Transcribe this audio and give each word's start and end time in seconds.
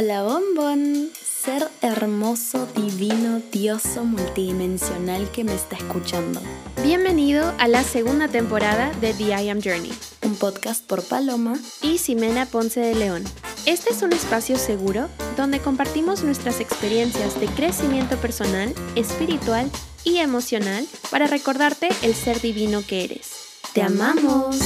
Hola 0.00 0.22
bombón, 0.22 1.10
ser 1.20 1.66
hermoso, 1.82 2.66
divino, 2.66 3.42
dioso, 3.50 4.04
multidimensional 4.04 5.28
que 5.32 5.42
me 5.42 5.52
está 5.52 5.74
escuchando. 5.74 6.40
Bienvenido 6.84 7.52
a 7.58 7.66
la 7.66 7.82
segunda 7.82 8.28
temporada 8.28 8.92
de 9.00 9.12
The 9.12 9.42
I 9.42 9.48
Am 9.48 9.60
Journey, 9.60 9.90
un 10.22 10.36
podcast 10.36 10.86
por 10.86 11.02
Paloma 11.02 11.58
y 11.82 11.98
Ximena 11.98 12.46
Ponce 12.46 12.78
de 12.78 12.94
León. 12.94 13.24
Este 13.66 13.90
es 13.90 14.02
un 14.02 14.12
espacio 14.12 14.56
seguro 14.56 15.08
donde 15.36 15.58
compartimos 15.58 16.22
nuestras 16.22 16.60
experiencias 16.60 17.40
de 17.40 17.48
crecimiento 17.48 18.16
personal, 18.18 18.72
espiritual 18.94 19.68
y 20.04 20.18
emocional 20.18 20.86
para 21.10 21.26
recordarte 21.26 21.88
el 22.02 22.14
ser 22.14 22.40
divino 22.40 22.82
que 22.86 23.02
eres. 23.02 23.32
¡Te 23.72 23.82
amamos! 23.82 24.60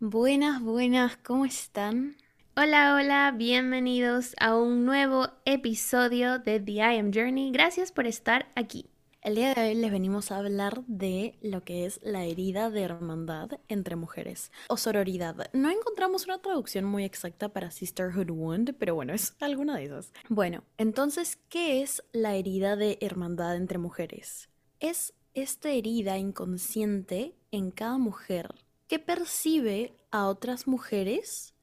Buenas, 0.00 0.60
buenas, 0.60 1.16
¿cómo 1.18 1.44
están? 1.44 2.16
Hola, 2.60 2.96
hola, 2.96 3.32
bienvenidos 3.36 4.34
a 4.40 4.56
un 4.56 4.84
nuevo 4.84 5.28
episodio 5.44 6.40
de 6.40 6.58
The 6.58 6.72
I 6.72 6.98
Am 6.98 7.12
Journey. 7.14 7.52
Gracias 7.52 7.92
por 7.92 8.08
estar 8.08 8.50
aquí. 8.56 8.90
El 9.22 9.36
día 9.36 9.54
de 9.54 9.62
hoy 9.62 9.74
les 9.76 9.92
venimos 9.92 10.32
a 10.32 10.38
hablar 10.38 10.82
de 10.88 11.38
lo 11.40 11.62
que 11.62 11.86
es 11.86 12.00
la 12.02 12.24
herida 12.24 12.68
de 12.68 12.82
hermandad 12.82 13.60
entre 13.68 13.94
mujeres 13.94 14.50
o 14.66 14.76
sororidad. 14.76 15.48
No 15.52 15.70
encontramos 15.70 16.24
una 16.24 16.38
traducción 16.38 16.84
muy 16.84 17.04
exacta 17.04 17.48
para 17.48 17.70
Sisterhood 17.70 18.30
Wound, 18.30 18.74
pero 18.76 18.96
bueno, 18.96 19.14
es 19.14 19.36
alguna 19.38 19.76
de 19.76 19.84
esas. 19.84 20.12
Bueno, 20.28 20.64
entonces, 20.78 21.38
¿qué 21.48 21.80
es 21.82 22.02
la 22.10 22.34
herida 22.34 22.74
de 22.74 22.98
hermandad 23.00 23.54
entre 23.54 23.78
mujeres? 23.78 24.48
Es 24.80 25.14
esta 25.32 25.70
herida 25.70 26.18
inconsciente 26.18 27.36
en 27.52 27.70
cada 27.70 27.98
mujer 27.98 28.52
que 28.88 28.98
percibe 28.98 29.92
a 30.10 30.26
otras 30.26 30.66
mujeres 30.66 31.54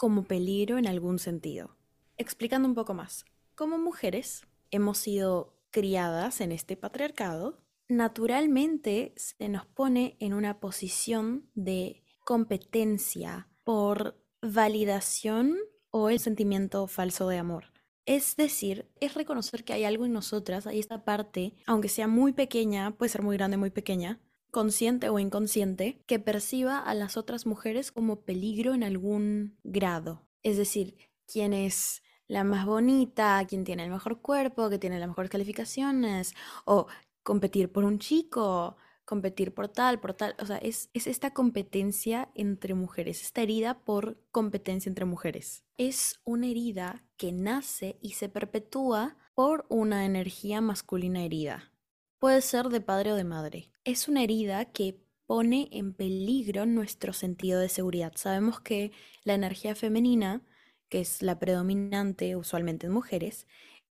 como 0.00 0.24
peligro 0.24 0.78
en 0.78 0.86
algún 0.86 1.18
sentido. 1.18 1.76
Explicando 2.16 2.66
un 2.66 2.74
poco 2.74 2.94
más, 2.94 3.26
como 3.54 3.76
mujeres 3.76 4.46
hemos 4.70 4.96
sido 4.96 5.58
criadas 5.70 6.40
en 6.40 6.52
este 6.52 6.74
patriarcado, 6.74 7.58
naturalmente 7.86 9.12
se 9.16 9.50
nos 9.50 9.66
pone 9.66 10.16
en 10.18 10.32
una 10.32 10.58
posición 10.58 11.50
de 11.54 12.02
competencia 12.24 13.50
por 13.62 14.18
validación 14.40 15.58
o 15.90 16.08
el 16.08 16.18
sentimiento 16.18 16.86
falso 16.86 17.28
de 17.28 17.36
amor. 17.36 17.66
Es 18.06 18.36
decir, 18.36 18.90
es 19.00 19.12
reconocer 19.12 19.64
que 19.64 19.74
hay 19.74 19.84
algo 19.84 20.06
en 20.06 20.14
nosotras, 20.14 20.66
hay 20.66 20.78
esta 20.78 21.04
parte, 21.04 21.52
aunque 21.66 21.90
sea 21.90 22.08
muy 22.08 22.32
pequeña, 22.32 22.96
puede 22.96 23.10
ser 23.10 23.20
muy 23.20 23.36
grande, 23.36 23.58
muy 23.58 23.70
pequeña, 23.70 24.18
consciente 24.50 25.08
o 25.08 25.18
inconsciente, 25.18 26.02
que 26.06 26.18
perciba 26.18 26.78
a 26.78 26.94
las 26.94 27.16
otras 27.16 27.46
mujeres 27.46 27.92
como 27.92 28.20
peligro 28.20 28.74
en 28.74 28.82
algún 28.82 29.58
grado. 29.62 30.26
Es 30.42 30.56
decir, 30.56 30.96
quién 31.26 31.52
es 31.52 32.02
la 32.26 32.44
más 32.44 32.64
bonita, 32.64 33.44
quién 33.48 33.64
tiene 33.64 33.84
el 33.84 33.90
mejor 33.90 34.20
cuerpo, 34.20 34.70
que 34.70 34.78
tiene 34.78 34.98
las 34.98 35.08
mejores 35.08 35.30
calificaciones, 35.30 36.34
o 36.64 36.86
competir 37.22 37.72
por 37.72 37.84
un 37.84 37.98
chico, 37.98 38.76
competir 39.04 39.52
por 39.52 39.66
tal, 39.68 39.98
por 39.98 40.14
tal. 40.14 40.36
O 40.38 40.46
sea, 40.46 40.58
es, 40.58 40.90
es 40.94 41.08
esta 41.08 41.34
competencia 41.34 42.30
entre 42.34 42.74
mujeres, 42.74 43.22
esta 43.22 43.42
herida 43.42 43.80
por 43.80 44.22
competencia 44.30 44.88
entre 44.88 45.04
mujeres. 45.04 45.64
Es 45.76 46.20
una 46.24 46.46
herida 46.46 47.02
que 47.16 47.32
nace 47.32 47.98
y 48.00 48.12
se 48.12 48.28
perpetúa 48.28 49.16
por 49.34 49.66
una 49.68 50.04
energía 50.04 50.60
masculina 50.60 51.24
herida. 51.24 51.72
Puede 52.20 52.42
ser 52.42 52.68
de 52.68 52.82
padre 52.82 53.12
o 53.12 53.16
de 53.16 53.24
madre. 53.24 53.72
Es 53.82 54.06
una 54.06 54.22
herida 54.22 54.66
que 54.66 55.00
pone 55.24 55.70
en 55.72 55.94
peligro 55.94 56.66
nuestro 56.66 57.14
sentido 57.14 57.58
de 57.58 57.70
seguridad. 57.70 58.12
Sabemos 58.14 58.60
que 58.60 58.92
la 59.24 59.32
energía 59.32 59.74
femenina, 59.74 60.42
que 60.90 61.00
es 61.00 61.22
la 61.22 61.38
predominante 61.38 62.36
usualmente 62.36 62.88
en 62.88 62.92
mujeres, 62.92 63.46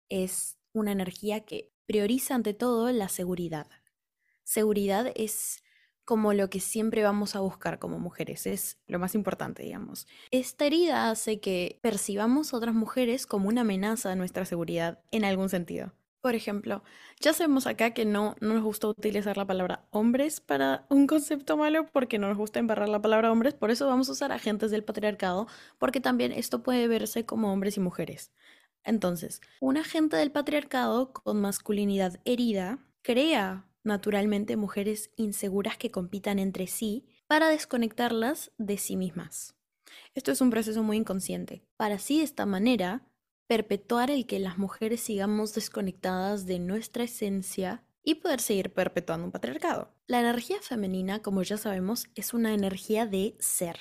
es 0.09 0.57
una 0.73 0.93
energía 0.93 1.45
que 1.45 1.71
prioriza 1.85 2.35
ante 2.35 2.55
todo 2.55 2.91
la 2.93 3.11
seguridad. 3.11 3.67
Seguridad 4.43 5.13
es 5.15 5.63
como 6.07 6.33
lo 6.33 6.49
que 6.49 6.61
siempre 6.61 7.03
vamos 7.03 7.37
a 7.37 7.41
buscar 7.41 7.79
como 7.79 7.99
mujeres, 7.99 8.47
es 8.47 8.79
lo 8.87 8.99
más 8.99 9.15
importante, 9.15 9.65
digamos. 9.65 10.07
Esta 10.31 10.65
herida 10.65 11.11
hace 11.11 11.41
que 11.41 11.79
percibamos 11.83 12.55
a 12.55 12.57
otras 12.57 12.75
mujeres 12.75 13.27
como 13.27 13.49
una 13.49 13.61
amenaza 13.61 14.13
a 14.13 14.17
nuestra 14.17 14.47
seguridad 14.47 15.03
en 15.11 15.27
algún 15.27 15.51
sentido. 15.51 15.93
Por 16.25 16.35
ejemplo, 16.35 16.83
ya 17.21 17.35
sabemos 17.35 17.67
acá 17.67 17.91
que 17.91 18.07
no, 18.07 18.35
no 18.41 18.55
nos 18.55 18.63
gusta 18.63 18.89
utilizar 18.89 19.37
la 19.37 19.47
palabra 19.47 19.85
hombres 19.91 20.41
para 20.41 20.87
un 20.89 21.07
concepto 21.07 21.59
malo 21.59 21.87
porque 21.93 22.19
no 22.19 22.29
nos 22.29 22.39
gusta 22.39 22.61
embarrar 22.61 22.89
la 22.89 23.03
palabra 23.03 23.31
hombres, 23.31 23.53
por 23.53 23.71
eso 23.71 23.87
vamos 23.87 24.09
a 24.09 24.13
usar 24.13 24.33
agentes 24.33 24.71
del 24.71 24.85
patriarcado, 24.85 25.49
porque 25.79 26.01
también 26.01 26.33
esto 26.33 26.63
puede 26.63 26.89
verse 26.89 27.27
como 27.27 27.53
hombres 27.53 27.77
y 27.77 27.81
mujeres. 27.81 28.33
Entonces, 28.85 29.43
un 29.61 29.77
agente 29.77 30.17
del 30.17 30.33
patriarcado 30.33 31.13
con 31.13 31.43
masculinidad 31.43 32.19
herida 32.25 32.79
crea 33.03 33.67
naturalmente 33.83 34.57
mujeres 34.57 35.11
inseguras 35.17 35.77
que 35.77 35.91
compitan 35.91 36.39
entre 36.39 36.69
sí 36.69 37.05
para 37.27 37.49
desconectarlas 37.49 38.51
de 38.57 38.79
sí 38.79 38.97
mismas. 38.97 39.57
Esto 40.15 40.33
es 40.33 40.41
un 40.41 40.49
proceso 40.49 40.83
muy 40.83 40.97
inconsciente. 40.97 41.67
Para 41.77 41.97
así 41.97 42.17
de 42.17 42.25
esta 42.25 42.47
manera 42.47 43.03
perpetuar 43.47 44.11
el 44.11 44.27
que 44.27 44.39
las 44.39 44.59
mujeres 44.59 45.01
sigamos 45.01 45.55
desconectadas 45.55 46.47
de 46.47 46.59
nuestra 46.59 47.05
esencia 47.05 47.85
y 48.03 48.17
poder 48.17 48.41
seguir 48.41 48.73
perpetuando 48.73 49.27
un 49.27 49.33
patriarcado. 49.33 49.95
La 50.07 50.21
energía 50.21 50.59
femenina, 50.61 51.23
como 51.23 51.43
ya 51.43 51.57
sabemos, 51.57 52.07
es 52.15 52.35
una 52.35 52.55
energía 52.55 53.07
de 53.07 53.37
ser 53.41 53.79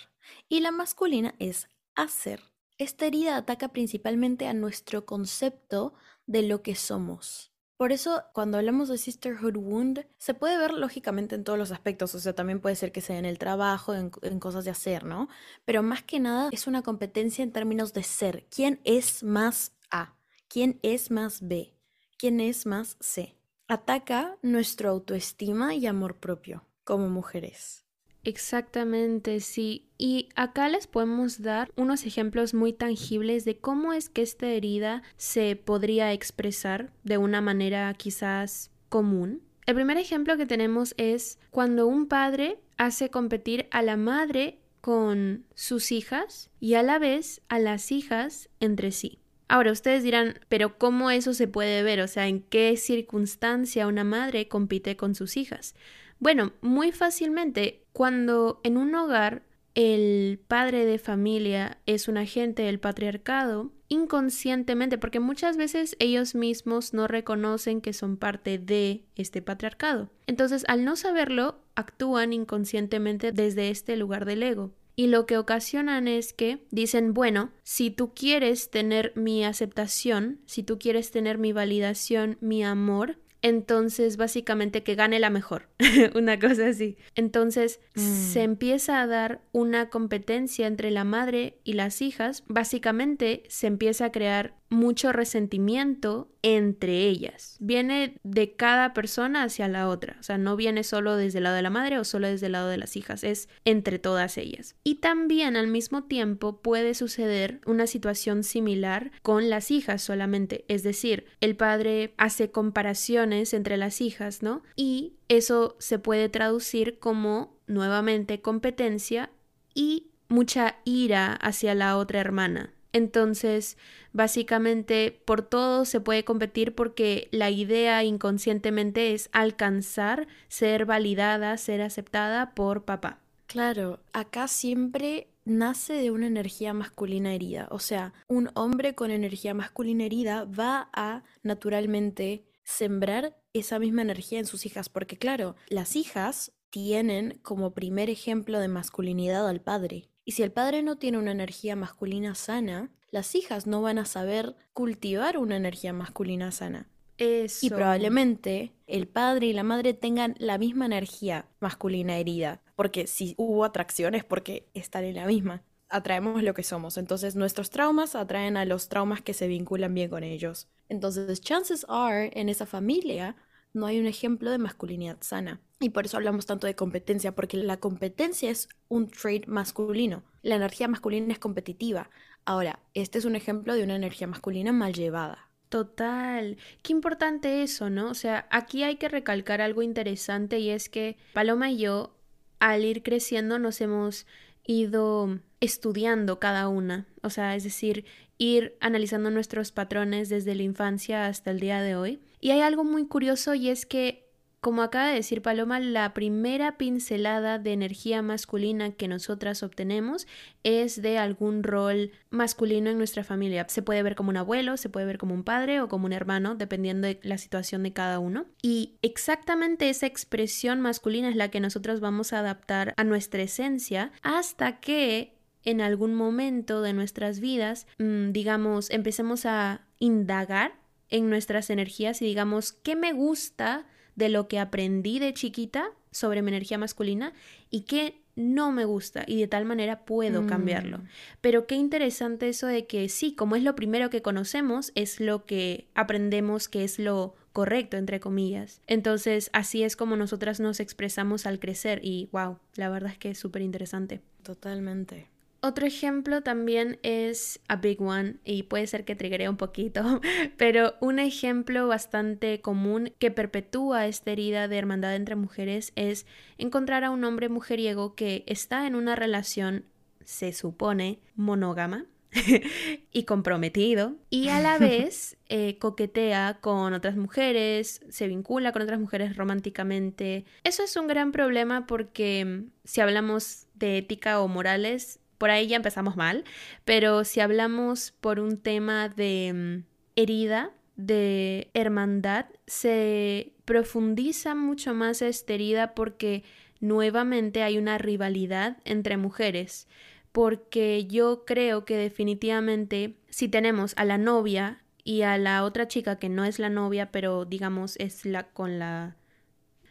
y 0.50 0.62
la 0.62 0.72
masculina 0.72 1.35
es 1.40 1.69
hacer. 1.96 2.41
Esta 2.78 3.06
herida 3.06 3.38
ataca 3.38 3.69
principalmente 3.69 4.47
a 4.47 4.53
nuestro 4.53 5.06
concepto 5.06 5.94
de 6.25 6.44
lo 6.44 6.62
que 6.62 6.75
somos. 6.75 7.53
Por 7.78 7.91
eso, 7.91 8.23
cuando 8.34 8.57
hablamos 8.57 8.88
de 8.88 8.97
Sisterhood 8.97 9.57
Wound, 9.57 10.06
se 10.17 10.34
puede 10.34 10.57
ver 10.57 10.73
lógicamente 10.73 11.35
en 11.35 11.44
todos 11.44 11.57
los 11.57 11.72
aspectos, 11.72 12.13
o 12.16 12.19
sea, 12.19 12.34
también 12.34 12.59
puede 12.59 12.75
ser 12.75 12.91
que 12.91 13.01
sea 13.01 13.17
en 13.17 13.25
el 13.25 13.39
trabajo, 13.39 13.94
en, 13.94 14.09
cosas 14.39 14.63
de 14.63 14.72
hacer, 14.72 15.03
¿no? 15.03 15.28
Pero 15.66 15.81
más 15.84 16.03
que 16.03 16.19
nada 16.19 16.50
es 16.51 16.67
una 16.67 16.84
competencia 16.84 17.44
en 17.44 17.51
términos 17.51 17.94
de 17.94 18.03
ser. 18.03 18.45
¿Quién 18.50 18.79
es 18.84 19.23
más 19.23 19.73
A? 19.89 20.13
¿Quién 20.47 20.79
es 20.84 21.11
más 21.11 21.41
B? 21.41 21.73
¿Quién 22.17 22.39
es 22.39 22.66
más 22.66 22.95
C? 23.00 23.35
Ataca 23.67 24.38
nuestro 24.41 24.90
autoestima 24.90 25.73
y 25.73 25.88
amor 25.88 26.17
propio 26.17 26.66
como 26.84 27.09
mujeres. 27.09 27.83
Exactamente, 28.23 29.39
sí. 29.41 29.85
Y 29.97 30.29
acá 30.35 30.69
les 30.69 30.88
podemos 30.88 31.41
dar 31.41 31.72
unos 31.75 32.06
ejemplos 32.06 32.53
muy 32.53 32.72
tangibles 32.72 33.44
de 33.45 33.57
cómo 33.57 33.94
es 33.94 34.09
que 34.09 34.22
esta 34.22 34.47
herida 34.47 35.03
se 35.17 35.56
podría 35.56 36.13
expresar 36.13 36.91
de 37.03 37.17
una 37.17 37.41
manera 37.41 37.94
quizás 37.94 38.72
común. 38.89 39.41
El 39.66 39.75
primer 39.75 39.97
ejemplo 39.97 40.38
que 40.38 40.45
tenemos 40.45 40.94
es 40.97 41.38
cuando 41.51 41.88
un 41.88 42.07
padre 42.07 42.59
hace 42.78 43.09
competir 43.09 43.67
a 43.72 43.81
la 43.81 43.97
madre 43.97 44.59
con 44.81 45.45
sus 45.53 45.91
hijas 45.91 46.50
y 46.59 46.73
a 46.73 46.84
la 46.84 47.00
vez 47.00 47.41
a 47.47 47.59
las 47.59 47.91
hijas 47.91 48.50
entre 48.59 48.91
sí. 48.91 49.19
Ahora 49.47 49.72
ustedes 49.72 50.03
dirán, 50.03 50.40
pero 50.50 50.78
¿cómo 50.78 51.11
eso 51.11 51.34
se 51.34 51.47
puede 51.47 51.84
ver? 51.84 52.01
O 52.01 52.07
sea, 52.07 52.28
¿en 52.28 52.41
qué 52.41 52.75
circunstancia 52.75 53.88
una 53.88 54.03
madre 54.03 54.47
compite 54.47 54.97
con 54.97 55.16
sus 55.16 55.38
hijas? 55.38 55.75
Bueno, 56.23 56.53
muy 56.61 56.94
fácilmente, 56.94 57.84
cuando 57.91 58.61
en 58.63 58.78
un 58.78 58.95
hogar 58.95 59.44
el 59.75 60.39
padre 60.47 60.85
de 60.85 60.97
familia 60.97 61.79
es 61.85 62.07
un 62.07 62.16
agente 62.16 62.63
del 62.63 62.79
patriarcado, 62.79 63.73
inconscientemente, 63.89 64.97
porque 64.97 65.19
muchas 65.19 65.57
veces 65.57 65.97
ellos 66.00 66.34
mismos 66.34 66.94
no 66.94 67.09
reconocen 67.09 67.81
que 67.81 67.91
son 67.91 68.16
parte 68.16 68.57
de 68.57 69.03
este 69.17 69.41
patriarcado. 69.41 70.11
Entonces, 70.25 70.63
al 70.69 70.85
no 70.85 70.95
saberlo, 70.95 71.59
actúan 71.75 72.31
inconscientemente 72.31 73.34
desde 73.34 73.69
este 73.69 73.97
lugar 73.97 74.23
del 74.23 74.44
ego. 74.44 74.72
Y 74.95 75.07
lo 75.07 75.25
que 75.25 75.38
ocasionan 75.38 76.07
es 76.07 76.31
que 76.31 76.66
dicen, 76.72 77.13
bueno, 77.13 77.51
si 77.63 77.91
tú 77.91 78.13
quieres 78.13 78.69
tener 78.69 79.11
mi 79.17 79.43
aceptación, 79.43 80.40
si 80.46 80.64
tú 80.64 80.79
quieres 80.79 81.11
tener 81.11 81.37
mi 81.37 81.52
validación, 81.52 82.37
mi 82.40 82.64
amor, 82.64 83.17
entonces 83.43 84.17
básicamente 84.17 84.81
que 84.81 84.95
gane 84.95 85.19
la 85.19 85.29
mejor, 85.29 85.67
una 86.16 86.40
cosa 86.40 86.67
así. 86.67 86.97
Entonces 87.13 87.79
se 87.93 88.40
mm. 88.40 88.43
empieza 88.43 89.01
a 89.01 89.07
dar 89.07 89.41
una 89.51 89.90
competencia 89.90 90.66
entre 90.66 90.90
la 90.90 91.03
madre 91.03 91.59
y 91.63 91.73
las 91.73 92.01
hijas, 92.01 92.43
básicamente 92.47 93.43
se 93.49 93.67
empieza 93.67 94.05
a 94.05 94.11
crear 94.11 94.55
mucho 94.73 95.14
resentimiento 95.14 96.29
entre 96.41 97.08
ellas. 97.08 97.55
Viene 97.59 98.17
de 98.23 98.55
cada 98.55 98.93
persona 98.93 99.43
hacia 99.43 99.70
la 99.70 99.87
otra, 99.87 100.17
o 100.20 100.23
sea, 100.23 100.37
no 100.37 100.58
viene 100.58 100.84
solo 100.84 101.16
desde 101.16 101.37
el 101.37 101.46
lado 101.46 101.55
de 101.55 101.61
la 101.61 101.70
madre 101.70 101.99
o 101.99 102.03
solo 102.03 102.28
desde 102.28 102.47
el 102.47 102.52
lado 102.52 102.67
de 102.67 102.78
las 102.78 102.97
hijas, 102.97 103.23
es 103.23 103.47
entre 103.64 103.99
todas 103.99 104.37
ellas. 104.37 104.75
Y 104.84 104.96
también 104.96 105.55
al 105.55 105.67
mismo 105.67 106.03
tiempo 106.03 106.61
puede 106.61 106.96
suceder 106.96 107.61
una 107.66 107.87
situación 107.87 108.43
similar 108.43 109.11
con 109.22 109.49
las 109.49 109.72
hijas 109.72 110.02
solamente, 110.02 110.66
es 110.67 110.84
decir, 110.84 111.26
el 111.40 111.55
padre 111.55 112.14
hace 112.17 112.52
comparaciones 112.52 113.53
entre 113.53 113.78
las 113.78 114.02
hijas, 114.02 114.43
¿no? 114.43 114.64
Y 114.76 115.14
eso 115.29 115.78
se 115.79 115.99
puede 115.99 116.28
traducir 116.28 116.99
como 116.99 117.58
nuevamente 117.67 118.41
competencia 118.41 119.29
y 119.73 120.08
mucha 120.28 120.78
ira 120.84 121.34
hacia 121.34 121.73
la 121.76 121.97
otra 121.97 122.19
hermana 122.19 122.73
Entonces, 122.93 123.78
básicamente, 124.11 125.19
por 125.25 125.41
todo 125.41 125.84
se 125.85 125.99
puede 125.99 126.23
competir 126.23 126.75
porque 126.75 127.28
la 127.31 127.49
idea 127.49 128.03
inconscientemente 128.03 129.13
es 129.13 129.29
alcanzar, 129.34 130.28
ser 130.47 130.85
validada, 130.85 131.57
ser 131.57 131.81
aceptada 131.81 132.53
por 132.53 132.85
papá. 132.85 133.19
Claro, 133.47 133.99
acá 134.13 134.47
siempre 134.47 135.28
nace 135.45 135.93
de 135.93 136.11
una 136.11 136.28
energía 136.28 136.73
masculina 136.73 137.34
herida. 137.34 137.67
O 137.72 137.79
sea, 137.79 138.13
un 138.28 138.49
hombre 138.53 138.95
con 138.95 139.11
energía 139.11 139.53
masculina 139.53 140.05
herida 140.05 140.45
va 140.45 140.90
a 140.93 141.23
naturalmente 141.41 142.45
sembrar 142.63 143.37
esa 143.53 143.79
misma 143.79 144.03
energía 144.03 144.40
en 144.40 144.45
sus 144.45 144.66
hijas, 144.66 144.90
porque 144.90 145.17
claro, 145.17 145.55
las 145.67 145.95
hijas 145.95 146.53
tienen 146.69 147.40
como 147.43 147.73
primer 147.73 148.09
ejemplo 148.09 148.59
de 148.59 148.67
masculinidad 148.67 149.47
al 149.47 149.61
padre. 149.61 150.09
Y 150.25 150.31
si 150.34 150.43
el 150.43 150.52
padre 150.52 150.84
no 150.84 150.97
tiene 150.97 151.17
una 151.17 151.31
energía 151.31 151.75
masculina 151.75 152.35
sana, 152.35 152.91
las 153.11 153.35
hijas 153.35 153.67
no 153.67 153.81
van 153.81 153.99
a 153.99 154.05
saber 154.05 154.55
cultivar 154.73 155.37
una 155.37 155.55
energía 155.58 155.93
masculina 155.93 156.52
sana. 156.52 156.90
Eso. 157.17 157.66
Y 157.66 157.70
probablemente 157.70 158.73
el 158.87 159.08
padre 159.08 159.47
y 159.47 159.53
la 159.53 159.64
madre 159.64 159.93
tengan 159.93 160.35
la 160.40 160.58
misma 160.58 160.85
energía 160.85 161.47
masculina 161.59 162.17
herida, 162.17 162.61
porque 162.75 163.05
si 163.05 163.35
hubo 163.37 163.64
atracciones, 163.66 164.23
porque 164.23 164.67
están 164.73 165.03
en 165.03 165.16
la 165.16 165.28
misma. 165.28 165.64
Atraemos 165.90 166.41
lo 166.41 166.55
que 166.55 166.64
somos. 166.64 166.97
Entonces 166.97 167.35
nuestros 167.35 167.69
traumas 167.69 168.16
atraen 168.16 168.58
a 168.58 168.66
los 168.66 168.90
traumas 168.90 169.22
que 169.22 169.35
se 169.35 169.47
vinculan 169.47 169.93
bien 169.93 170.09
con 170.09 170.23
ellos. 170.23 170.67
Entonces, 170.90 171.40
chances 171.41 171.85
are, 171.87 172.31
en 172.34 172.49
esa 172.49 172.66
familia 172.66 173.35
no 173.73 173.85
hay 173.87 173.99
un 173.99 174.05
ejemplo 174.05 174.52
de 174.52 174.58
masculinidad 174.58 175.17
sana. 175.22 175.59
Y 175.79 175.90
por 175.90 176.05
eso 176.05 176.17
hablamos 176.17 176.46
tanto 176.46 176.67
de 176.67 176.75
competencia, 176.75 177.35
porque 177.35 177.58
la 177.58 177.78
competencia 177.78 178.49
es 178.49 178.70
un 178.87 179.09
trait 179.09 179.47
masculino. 179.47 180.23
La 180.41 180.55
energía 180.55 180.87
masculina 180.87 181.34
es 181.34 181.40
competitiva. 181.40 182.09
Ahora, 182.46 182.79
este 182.93 183.17
es 183.17 183.25
un 183.25 183.35
ejemplo 183.35 183.75
de 183.75 183.84
una 183.84 183.96
energía 183.96 184.28
masculina 184.28 184.72
mal 184.72 184.93
llevada. 184.93 185.49
Total. 185.70 186.58
Qué 186.84 186.93
importante 186.93 187.64
eso, 187.64 187.90
¿no? 187.90 188.09
O 188.09 188.14
sea, 188.14 188.47
aquí 188.52 188.84
hay 188.84 188.97
que 188.97 189.09
recalcar 189.09 189.59
algo 189.59 189.81
interesante 189.81 190.59
y 190.59 190.69
es 190.69 190.87
que 190.87 191.17
Paloma 191.34 191.72
y 191.72 191.79
yo, 191.79 192.16
al 192.59 192.85
ir 192.85 193.02
creciendo, 193.02 193.58
nos 193.58 193.81
hemos 193.81 194.28
ido 194.66 195.40
estudiando 195.59 196.40
cada 196.40 196.67
una. 196.67 197.08
O 197.23 197.29
sea, 197.29 197.55
es 197.55 197.64
decir, 197.64 198.05
ir 198.37 198.78
analizando 198.81 199.31
nuestros 199.31 199.72
patrones 199.72 200.29
desde 200.29 200.55
la 200.55 200.64
infancia 200.64 201.26
hasta 201.26 201.52
el 201.52 201.59
día 201.59 201.81
de 201.81 201.96
hoy. 201.96 202.22
Y 202.43 202.51
hay 202.51 202.59
algo 202.59 202.84
muy 202.84 203.07
curioso 203.07 203.53
y 203.53 203.69
es 203.69 203.85
que 203.85 204.29
como 204.59 204.81
acaba 204.81 205.07
de 205.07 205.16
decir 205.16 205.41
Paloma, 205.41 205.79
la 205.79 206.13
primera 206.13 206.78
pincelada 206.78 207.57
de 207.57 207.72
energía 207.72 208.22
masculina 208.22 208.91
que 208.91 209.07
nosotras 209.07 209.63
obtenemos 209.63 210.28
es 210.63 211.01
de 211.01 211.17
algún 211.17 211.63
rol 211.63 212.11
masculino 212.31 212.90
en 212.90 212.97
nuestra 212.97 213.23
familia. 213.23 213.66
Se 213.69 213.81
puede 213.81 214.03
ver 214.03 214.16
como 214.16 214.29
un 214.29 214.35
abuelo, 214.35 214.75
se 214.75 214.90
puede 214.90 215.05
ver 215.05 215.17
como 215.17 215.34
un 215.34 215.45
padre 215.45 215.79
o 215.79 215.87
como 215.87 216.05
un 216.05 216.11
hermano, 216.11 216.55
dependiendo 216.55 217.07
de 217.07 217.17
la 217.23 217.37
situación 217.37 217.81
de 217.84 217.93
cada 217.93 218.19
uno. 218.19 218.45
Y 218.61 218.97
exactamente 219.01 219.90
esa 219.90 220.05
expresión 220.05 220.81
masculina 220.81 221.29
es 221.29 221.37
la 221.37 221.49
que 221.49 221.61
nosotros 221.61 222.01
vamos 222.01 222.34
a 222.34 222.40
adaptar 222.40 222.93
a 222.97 223.05
nuestra 223.05 223.41
esencia 223.41 224.11
hasta 224.22 224.81
que 224.81 225.34
en 225.63 225.79
algún 225.79 226.13
momento 226.13 226.81
de 226.81 226.91
nuestras 226.91 227.40
vidas, 227.40 227.87
mm, 227.99 228.31
digamos, 228.31 228.90
empecemos 228.90 229.45
a 229.45 229.85
indagar 229.99 230.83
en 231.09 231.29
nuestras 231.29 231.70
energías 231.70 232.22
y 232.22 232.26
digamos, 232.26 232.73
¿qué 232.73 232.96
me 232.96 233.14
gusta? 233.14 233.85
de 234.16 234.29
lo 234.29 234.47
que 234.47 234.59
aprendí 234.59 235.20
de 235.20 235.34
chiquita 235.34 235.91
sobre 236.11 236.41
mi 236.41 236.50
energía 236.50 236.78
masculina 236.78 237.34
y 237.70 237.82
que 237.82 238.22
no 238.35 238.72
me 238.72 238.85
gusta 238.85 239.23
y 239.28 239.40
de 239.40 239.47
tal 239.47 239.66
manera 239.66 240.05
puedo 240.05 240.47
cambiarlo. 240.47 241.00
Mm. 241.00 241.08
Pero 241.41 241.67
qué 241.67 241.76
interesante 241.76 242.50
eso 242.50 242.67
de 242.67 242.88
que 242.88 243.09
sí, 243.09 243.35
como 243.35 243.55
es 243.55 243.64
lo 243.64 243.76
primero 243.76 244.09
que 244.09 244.22
conocemos, 244.22 244.91
es 244.96 245.20
lo 245.20 245.46
que 245.46 245.88
aprendemos 245.94 246.67
que 246.67 246.84
es 246.84 246.97
lo 246.97 247.35
correcto, 247.52 247.97
entre 247.97 248.20
comillas. 248.20 248.82
Entonces, 248.88 249.52
así 249.53 249.84
es 249.84 249.96
como 249.96 250.16
nosotras 250.16 250.59
nos 250.59 250.79
expresamos 250.79 251.46
al 251.46 251.59
crecer 251.59 252.00
y 252.03 252.29
wow, 252.32 252.58
la 252.76 252.90
verdad 252.90 253.11
es 253.11 253.20
que 253.20 253.32
es 253.32 253.38
súper 253.38 253.61
interesante. 253.61 254.22
Totalmente. 254.41 255.33
Otro 255.66 255.88
ejemplo 255.88 256.44
también 256.44 257.00
es 257.04 257.62
a 257.70 257.77
big 257.77 258.01
one 258.01 258.36
y 258.44 258.63
puede 258.63 258.86
ser 258.86 259.06
que 259.06 259.15
triggeré 259.15 259.48
un 259.48 259.56
poquito, 259.56 260.20
pero 260.58 260.96
un 261.00 261.20
ejemplo 261.20 261.88
bastante 261.88 262.60
común 262.60 263.13
que 263.18 263.32
perpetúa 263.32 264.06
esta 264.08 264.32
herida 264.32 264.68
de 264.68 264.77
hermandad 264.77 265.15
entre 265.15 265.38
mujeres 265.38 265.94
es 265.96 266.25
encontrar 266.58 267.06
a 267.06 267.12
un 267.12 267.24
hombre 267.24 267.48
mujeriego 267.48 268.13
que 268.13 268.44
está 268.46 268.86
en 268.88 268.96
una 268.96 269.15
relación, 269.15 269.86
se 270.25 270.51
supone, 270.51 271.22
monógama, 271.38 272.08
y 273.13 273.24
comprometido 273.24 274.15
y 274.30 274.50
a 274.50 274.60
la 274.60 274.77
vez 274.80 275.38
eh, 275.48 275.77
coquetea 275.77 276.58
con 276.60 276.94
otras 276.94 277.15
mujeres, 277.15 278.01
se 278.10 278.27
vincula 278.27 278.74
con 278.74 278.82
otras 278.82 279.00
mujeres 279.00 279.38
románticamente. 279.38 280.44
Eso 280.65 280.84
es 280.84 280.98
un 280.98 281.08
gran 281.08 281.32
problema 281.32 281.88
porque 281.88 282.44
mm, 282.44 282.72
si 282.84 283.00
hablamos 283.00 283.68
de 283.75 284.00
ética 284.00 284.42
o 284.42 284.50
morales, 284.50 285.22
por 285.43 285.51
ahí 285.51 285.67
ya 285.67 285.75
empezamos 285.75 286.15
mal, 286.15 286.45
pero 286.86 287.25
si 287.25 287.41
hablamos 287.41 288.13
por 288.22 288.39
un 288.39 288.57
tema 288.57 289.10
de 289.10 289.51
mm, 289.53 289.84
herida, 290.15 290.72
de 290.95 291.69
hermandad, 291.74 292.45
se 292.65 293.51
profundiza 293.65 294.55
mucho 294.55 294.93
más 294.93 295.22
esta 295.22 295.51
herida 295.51 295.95
porque 295.95 296.45
nuevamente 296.79 297.62
hay 297.62 297.77
una 297.77 297.98
rivalidad 297.98 298.77
entre 298.86 299.17
mujeres, 299.17 299.89
porque 300.31 301.07
yo 301.07 301.43
creo 301.43 301.84
que 301.84 301.98
definitivamente 301.98 303.17
si 303.29 303.50
tenemos 303.50 303.95
a 303.98 304.05
la 304.05 304.17
novia 304.17 304.81
y 305.03 305.24
a 305.24 305.38
la 305.38 305.65
otra 305.65 305.89
chica 305.89 306.19
que 306.19 306.29
no 306.29 306.45
es 306.45 306.57
la 306.57 306.69
novia, 306.69 307.12
pero 307.12 307.43
digamos 307.43 307.98
es 307.98 308.24
la 308.24 308.43
con 308.43 308.79
la... 308.79 309.17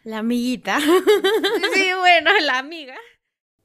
La 0.03 0.17
amiguita. 0.17 0.79
sí, 1.73 1.89
bueno, 1.99 2.31
la 2.41 2.57
amiga 2.57 2.95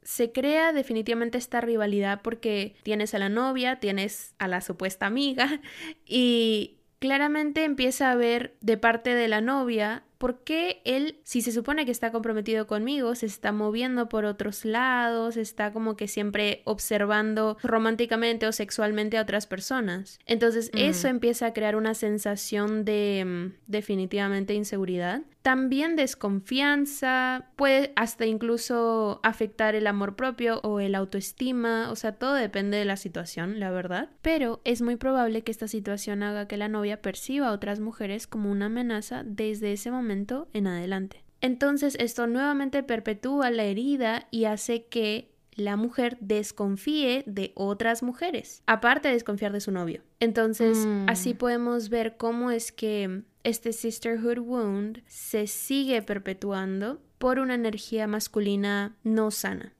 se 0.01 0.31
crea 0.31 0.73
definitivamente 0.73 1.37
esta 1.37 1.61
rivalidad 1.61 2.21
porque 2.21 2.75
tienes 2.83 3.13
a 3.13 3.19
la 3.19 3.29
novia, 3.29 3.79
tienes 3.79 4.33
a 4.39 4.47
la 4.47 4.61
supuesta 4.61 5.05
amiga 5.05 5.61
y 6.05 6.77
claramente 6.99 7.63
empieza 7.63 8.11
a 8.11 8.15
ver 8.15 8.55
de 8.61 8.77
parte 8.77 9.15
de 9.15 9.27
la 9.27 9.41
novia 9.41 10.03
¿por 10.19 10.43
qué 10.43 10.81
él, 10.83 11.17
si 11.23 11.41
se 11.41 11.51
supone 11.51 11.85
que 11.85 11.91
está 11.91 12.11
comprometido 12.11 12.67
conmigo, 12.67 13.15
se 13.15 13.25
está 13.25 13.51
moviendo 13.53 14.09
por 14.09 14.25
otros 14.25 14.65
lados, 14.65 15.37
está 15.37 15.71
como 15.71 15.95
que 15.95 16.07
siempre 16.07 16.61
observando 16.65 17.57
románticamente 17.63 18.45
o 18.45 18.51
sexualmente 18.51 19.17
a 19.17 19.21
otras 19.21 19.47
personas? 19.47 20.19
Entonces 20.25 20.69
eso 20.75 21.07
empieza 21.07 21.47
a 21.47 21.53
crear 21.53 21.75
una 21.77 21.93
sensación 21.93 22.83
de 22.83 23.23
mm, 23.25 23.71
definitivamente 23.71 24.53
inseguridad. 24.53 25.21
También 25.49 25.95
desconfianza, 25.95 27.47
puede 27.55 27.91
hasta 27.95 28.27
incluso 28.27 29.19
afectar 29.23 29.73
el 29.73 29.87
amor 29.87 30.15
propio 30.15 30.59
o 30.61 30.79
el 30.79 30.93
autoestima, 30.93 31.89
o 31.89 31.95
sea, 31.95 32.11
todo 32.11 32.35
depende 32.35 32.77
de 32.77 32.85
la 32.85 32.97
situación, 32.97 33.59
la 33.59 33.71
verdad. 33.71 34.11
Pero 34.21 34.61
es 34.63 34.83
muy 34.83 34.95
probable 34.95 35.41
que 35.41 35.49
esta 35.49 35.67
situación 35.67 36.21
haga 36.21 36.47
que 36.47 36.55
la 36.55 36.67
novia 36.67 37.01
perciba 37.01 37.47
a 37.47 37.53
otras 37.53 37.79
mujeres 37.79 38.27
como 38.27 38.51
una 38.51 38.67
amenaza 38.67 39.23
desde 39.25 39.73
ese 39.73 39.89
momento 39.89 40.49
en 40.53 40.67
adelante. 40.67 41.23
Entonces 41.41 41.97
esto 41.99 42.27
nuevamente 42.27 42.83
perpetúa 42.83 43.49
la 43.49 43.63
herida 43.63 44.27
y 44.29 44.45
hace 44.45 44.85
que 44.85 45.31
la 45.59 45.75
mujer 45.75 46.17
desconfíe 46.19 47.23
de 47.25 47.51
otras 47.55 48.03
mujeres, 48.03 48.63
aparte 48.65 49.07
de 49.07 49.15
desconfiar 49.15 49.51
de 49.51 49.61
su 49.61 49.71
novio. 49.71 50.03
Entonces, 50.19 50.85
mm. 50.85 51.09
así 51.09 51.33
podemos 51.33 51.89
ver 51.89 52.17
cómo 52.17 52.51
es 52.51 52.71
que 52.71 53.23
este 53.43 53.73
sisterhood 53.73 54.39
wound 54.39 55.03
se 55.05 55.47
sigue 55.47 56.01
perpetuando 56.01 57.01
por 57.17 57.39
una 57.39 57.55
energía 57.55 58.07
masculina 58.07 58.97
no 59.03 59.31
sana. 59.31 59.75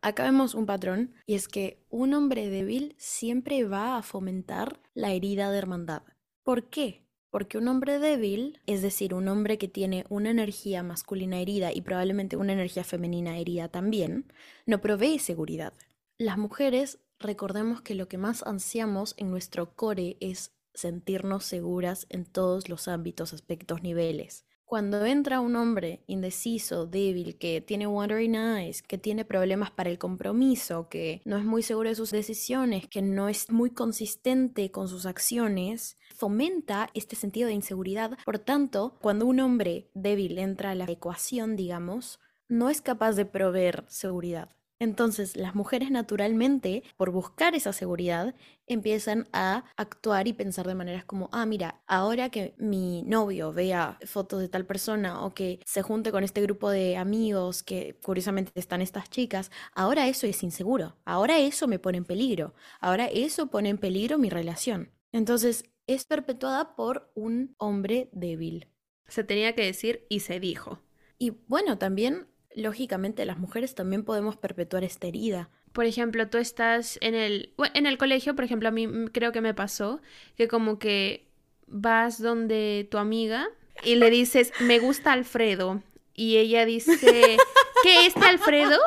Acá 0.00 0.24
vemos 0.24 0.54
un 0.54 0.66
patrón 0.66 1.12
y 1.26 1.34
es 1.34 1.48
que 1.48 1.82
un 1.90 2.14
hombre 2.14 2.48
débil 2.48 2.94
siempre 2.98 3.64
va 3.64 3.96
a 3.96 4.02
fomentar 4.02 4.80
la 4.94 5.12
herida 5.12 5.50
de 5.50 5.58
hermandad. 5.58 6.02
¿Por 6.44 6.68
qué? 6.70 7.07
Porque 7.30 7.58
un 7.58 7.68
hombre 7.68 7.98
débil, 7.98 8.60
es 8.66 8.80
decir, 8.80 9.12
un 9.12 9.28
hombre 9.28 9.58
que 9.58 9.68
tiene 9.68 10.04
una 10.08 10.30
energía 10.30 10.82
masculina 10.82 11.38
herida 11.40 11.72
y 11.72 11.82
probablemente 11.82 12.36
una 12.36 12.54
energía 12.54 12.84
femenina 12.84 13.38
herida 13.38 13.68
también, 13.68 14.32
no 14.66 14.80
provee 14.80 15.18
seguridad. 15.18 15.74
Las 16.16 16.38
mujeres, 16.38 16.98
recordemos 17.18 17.82
que 17.82 17.94
lo 17.94 18.08
que 18.08 18.18
más 18.18 18.42
ansiamos 18.44 19.14
en 19.18 19.30
nuestro 19.30 19.74
core 19.74 20.16
es 20.20 20.52
sentirnos 20.74 21.44
seguras 21.44 22.06
en 22.08 22.24
todos 22.24 22.68
los 22.68 22.88
ámbitos, 22.88 23.32
aspectos, 23.32 23.82
niveles. 23.82 24.44
Cuando 24.68 25.06
entra 25.06 25.40
un 25.40 25.56
hombre 25.56 26.02
indeciso, 26.06 26.86
débil, 26.86 27.38
que 27.38 27.62
tiene 27.62 27.86
wandering 27.86 28.34
eyes, 28.34 28.82
que 28.82 28.98
tiene 28.98 29.24
problemas 29.24 29.70
para 29.70 29.88
el 29.88 29.98
compromiso, 29.98 30.90
que 30.90 31.22
no 31.24 31.38
es 31.38 31.44
muy 31.44 31.62
seguro 31.62 31.88
de 31.88 31.94
sus 31.94 32.10
decisiones, 32.10 32.86
que 32.86 33.00
no 33.00 33.30
es 33.30 33.50
muy 33.50 33.70
consistente 33.70 34.70
con 34.70 34.86
sus 34.86 35.06
acciones, 35.06 35.96
fomenta 36.18 36.90
este 36.94 37.14
sentido 37.14 37.46
de 37.46 37.54
inseguridad. 37.54 38.18
Por 38.24 38.40
tanto, 38.40 38.98
cuando 39.00 39.24
un 39.24 39.38
hombre 39.38 39.88
débil 39.94 40.38
entra 40.38 40.72
a 40.72 40.74
la 40.74 40.90
ecuación, 40.90 41.54
digamos, 41.54 42.18
no 42.48 42.68
es 42.68 42.82
capaz 42.82 43.12
de 43.12 43.24
proveer 43.24 43.84
seguridad. 43.86 44.50
Entonces, 44.80 45.36
las 45.36 45.56
mujeres 45.56 45.90
naturalmente, 45.90 46.84
por 46.96 47.10
buscar 47.10 47.54
esa 47.56 47.72
seguridad, 47.72 48.34
empiezan 48.66 49.28
a 49.32 49.64
actuar 49.76 50.28
y 50.28 50.32
pensar 50.32 50.68
de 50.68 50.74
maneras 50.74 51.04
como, 51.04 51.28
ah, 51.32 51.46
mira, 51.46 51.82
ahora 51.86 52.30
que 52.30 52.54
mi 52.58 53.02
novio 53.02 53.52
vea 53.52 53.98
fotos 54.04 54.40
de 54.40 54.48
tal 54.48 54.66
persona 54.66 55.24
o 55.24 55.34
que 55.34 55.60
se 55.64 55.82
junte 55.82 56.12
con 56.12 56.22
este 56.22 56.42
grupo 56.42 56.70
de 56.70 56.96
amigos 56.96 57.64
que 57.64 57.98
curiosamente 58.04 58.52
están 58.54 58.80
estas 58.80 59.10
chicas, 59.10 59.50
ahora 59.74 60.06
eso 60.06 60.26
es 60.26 60.42
inseguro, 60.44 60.96
ahora 61.04 61.38
eso 61.38 61.66
me 61.66 61.80
pone 61.80 61.98
en 61.98 62.04
peligro, 62.04 62.54
ahora 62.80 63.06
eso 63.06 63.48
pone 63.48 63.70
en 63.70 63.78
peligro 63.78 64.16
mi 64.18 64.30
relación. 64.30 64.92
Entonces, 65.10 65.64
es 65.88 66.04
perpetuada 66.04 66.76
por 66.76 67.10
un 67.14 67.56
hombre 67.58 68.08
débil. 68.12 68.68
Se 69.08 69.24
tenía 69.24 69.54
que 69.54 69.64
decir 69.64 70.06
y 70.08 70.20
se 70.20 70.38
dijo. 70.38 70.80
Y 71.18 71.30
bueno, 71.48 71.78
también 71.78 72.28
lógicamente 72.54 73.24
las 73.24 73.38
mujeres 73.38 73.74
también 73.74 74.04
podemos 74.04 74.36
perpetuar 74.36 74.84
esta 74.84 75.06
herida. 75.06 75.50
Por 75.72 75.86
ejemplo, 75.86 76.28
tú 76.28 76.38
estás 76.38 76.98
en 77.00 77.14
el, 77.14 77.54
en 77.74 77.86
el 77.86 77.98
colegio, 77.98 78.34
por 78.34 78.44
ejemplo, 78.44 78.68
a 78.68 78.72
mí 78.72 78.86
creo 79.12 79.32
que 79.32 79.40
me 79.40 79.54
pasó 79.54 80.00
que 80.36 80.46
como 80.46 80.78
que 80.78 81.28
vas 81.66 82.20
donde 82.20 82.86
tu 82.90 82.98
amiga 82.98 83.48
y 83.82 83.96
le 83.96 84.10
dices, 84.10 84.52
me 84.60 84.78
gusta 84.78 85.12
Alfredo. 85.12 85.82
Y 86.14 86.36
ella 86.36 86.66
dice, 86.66 86.96
¿qué 87.82 88.06
este 88.06 88.26
Alfredo? 88.26 88.78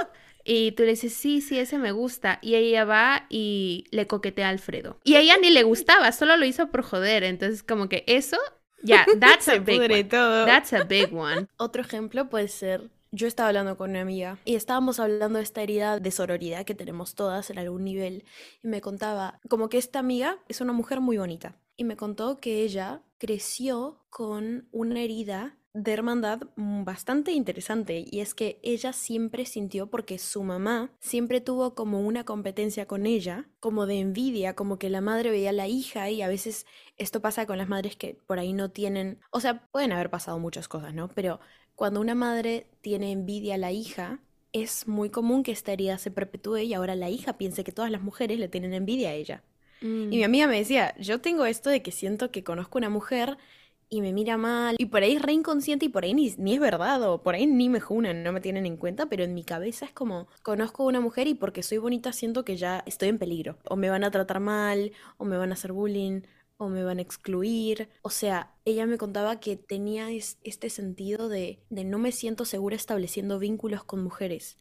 Y 0.43 0.71
tú 0.73 0.83
le 0.83 0.89
dices, 0.89 1.13
sí, 1.13 1.41
sí, 1.41 1.59
ese 1.59 1.77
me 1.77 1.91
gusta. 1.91 2.39
Y 2.41 2.55
ella 2.55 2.85
va 2.85 3.25
y 3.29 3.85
le 3.91 4.07
coquetea 4.07 4.47
a 4.47 4.49
Alfredo. 4.49 4.99
Y 5.03 5.15
a 5.15 5.21
ella 5.21 5.35
ni 5.41 5.49
le 5.49 5.63
gustaba, 5.63 6.11
solo 6.11 6.37
lo 6.37 6.45
hizo 6.45 6.69
por 6.69 6.83
joder. 6.83 7.23
Entonces, 7.23 7.63
como 7.63 7.89
que 7.89 8.03
eso, 8.07 8.37
ya, 8.83 9.05
that's 9.19 9.47
a 9.47 9.59
big 9.59 9.79
one. 9.79 10.03
That's 10.05 10.73
a 10.73 10.83
big 10.83 11.13
one. 11.13 11.47
Otro 11.57 11.81
ejemplo 11.81 12.29
puede 12.29 12.47
ser 12.47 12.89
yo 13.11 13.27
estaba 13.27 13.49
hablando 13.49 13.75
con 13.75 13.89
una 13.89 14.01
amiga 14.01 14.39
y 14.45 14.55
estábamos 14.55 14.99
hablando 14.99 15.37
de 15.37 15.43
esta 15.43 15.61
herida 15.61 15.99
de 15.99 16.11
sororidad 16.11 16.63
que 16.63 16.75
tenemos 16.75 17.13
todas 17.13 17.49
en 17.49 17.59
algún 17.59 17.83
nivel 17.83 18.23
y 18.63 18.67
me 18.67 18.79
contaba 18.79 19.39
como 19.49 19.67
que 19.67 19.77
esta 19.77 19.99
amiga 19.99 20.39
es 20.47 20.61
una 20.61 20.71
mujer 20.71 21.01
muy 21.01 21.17
bonita 21.17 21.57
y 21.75 21.83
me 21.83 21.97
contó 21.97 22.37
que 22.37 22.61
ella 22.61 23.01
creció 23.17 23.99
con 24.09 24.67
una 24.71 25.01
herida 25.01 25.57
de 25.73 25.93
hermandad 25.93 26.41
bastante 26.55 27.31
interesante 27.31 28.03
y 28.09 28.19
es 28.19 28.33
que 28.33 28.59
ella 28.61 28.91
siempre 28.91 29.45
sintió 29.45 29.87
porque 29.87 30.17
su 30.17 30.43
mamá 30.43 30.91
siempre 30.99 31.39
tuvo 31.39 31.75
como 31.75 32.01
una 32.01 32.25
competencia 32.25 32.85
con 32.85 33.05
ella, 33.05 33.47
como 33.59 33.85
de 33.85 33.99
envidia, 33.99 34.53
como 34.53 34.77
que 34.77 34.89
la 34.89 35.01
madre 35.01 35.29
veía 35.29 35.51
a 35.51 35.53
la 35.53 35.67
hija 35.67 36.09
y 36.09 36.21
a 36.21 36.27
veces 36.27 36.65
esto 36.97 37.21
pasa 37.21 37.45
con 37.45 37.57
las 37.57 37.69
madres 37.69 37.95
que 37.95 38.17
por 38.27 38.39
ahí 38.39 38.51
no 38.53 38.69
tienen, 38.69 39.19
o 39.31 39.39
sea, 39.39 39.67
pueden 39.71 39.93
haber 39.93 40.09
pasado 40.09 40.39
muchas 40.39 40.67
cosas, 40.67 40.93
¿no? 40.93 41.07
Pero 41.09 41.39
cuando 41.75 42.01
una 42.01 42.15
madre 42.15 42.67
tiene 42.81 43.11
envidia 43.11 43.55
a 43.55 43.57
la 43.57 43.71
hija, 43.71 44.19
es 44.53 44.87
muy 44.87 45.09
común 45.09 45.43
que 45.43 45.53
esta 45.53 45.71
herida 45.71 45.97
se 45.97 46.11
perpetúe 46.11 46.57
y 46.57 46.73
ahora 46.73 46.95
la 46.95 47.09
hija 47.09 47.37
piense 47.37 47.63
que 47.63 47.71
todas 47.71 47.91
las 47.91 48.01
mujeres 48.01 48.39
le 48.39 48.49
tienen 48.49 48.73
envidia 48.73 49.09
a 49.09 49.13
ella. 49.13 49.43
Y 49.81 49.85
mi 49.85 50.19
mm. 50.19 50.23
amiga 50.25 50.47
me 50.47 50.57
decía, 50.57 50.93
yo 50.99 51.21
tengo 51.21 51.45
esto 51.45 51.71
de 51.71 51.81
que 51.81 51.91
siento 51.91 52.29
que 52.29 52.43
conozco 52.43 52.77
una 52.77 52.89
mujer 52.89 53.37
y 53.93 53.99
me 53.99 54.13
mira 54.13 54.37
mal, 54.37 54.77
y 54.79 54.85
por 54.85 55.03
ahí 55.03 55.17
es 55.17 55.21
re 55.21 55.33
inconsciente 55.33 55.85
y 55.85 55.89
por 55.89 56.05
ahí 56.05 56.13
ni, 56.13 56.27
es 56.27 56.59
verdad, 56.61 57.03
o 57.03 57.21
por 57.21 57.35
ahí 57.35 57.45
ni 57.45 57.67
me 57.67 57.81
junan, 57.81 58.23
no 58.23 58.31
me 58.31 58.39
tienen 58.39 58.65
en 58.65 58.77
cuenta, 58.77 59.07
pero 59.07 59.25
en 59.25 59.33
mi 59.33 59.43
cabeza 59.43 59.83
es 59.83 59.91
como, 59.91 60.29
conozco 60.43 60.83
a 60.83 60.85
una 60.85 61.01
mujer 61.01 61.27
y 61.27 61.33
porque 61.33 61.61
soy 61.61 61.77
bonita 61.77 62.13
siento 62.13 62.45
que 62.45 62.55
ya 62.55 62.83
estoy 62.85 63.09
en 63.09 63.19
peligro, 63.19 63.57
o 63.65 63.75
me 63.75 63.89
van 63.89 64.05
a 64.05 64.09
tratar 64.09 64.39
mal, 64.39 64.93
o 65.17 65.25
me 65.25 65.35
van 65.35 65.51
a 65.51 65.55
hacer 65.55 65.73
bullying, 65.73 66.21
o 66.55 66.69
me 66.69 66.83
van 66.83 66.99
a 66.99 67.01
excluir. 67.01 67.89
O 68.01 68.09
sea, 68.09 68.55
ella 68.63 68.85
me 68.85 68.97
contaba 68.97 69.41
que 69.41 69.57
tenía 69.57 70.09
este 70.09 70.69
sentido 70.69 71.27
de, 71.27 71.59
de 71.69 71.83
no 71.83 71.99
me 71.99 72.13
siento 72.13 72.45
segura 72.45 72.77
estableciendo 72.77 73.39
vínculos 73.39 73.83
con 73.83 74.01
mujeres, 74.01 74.57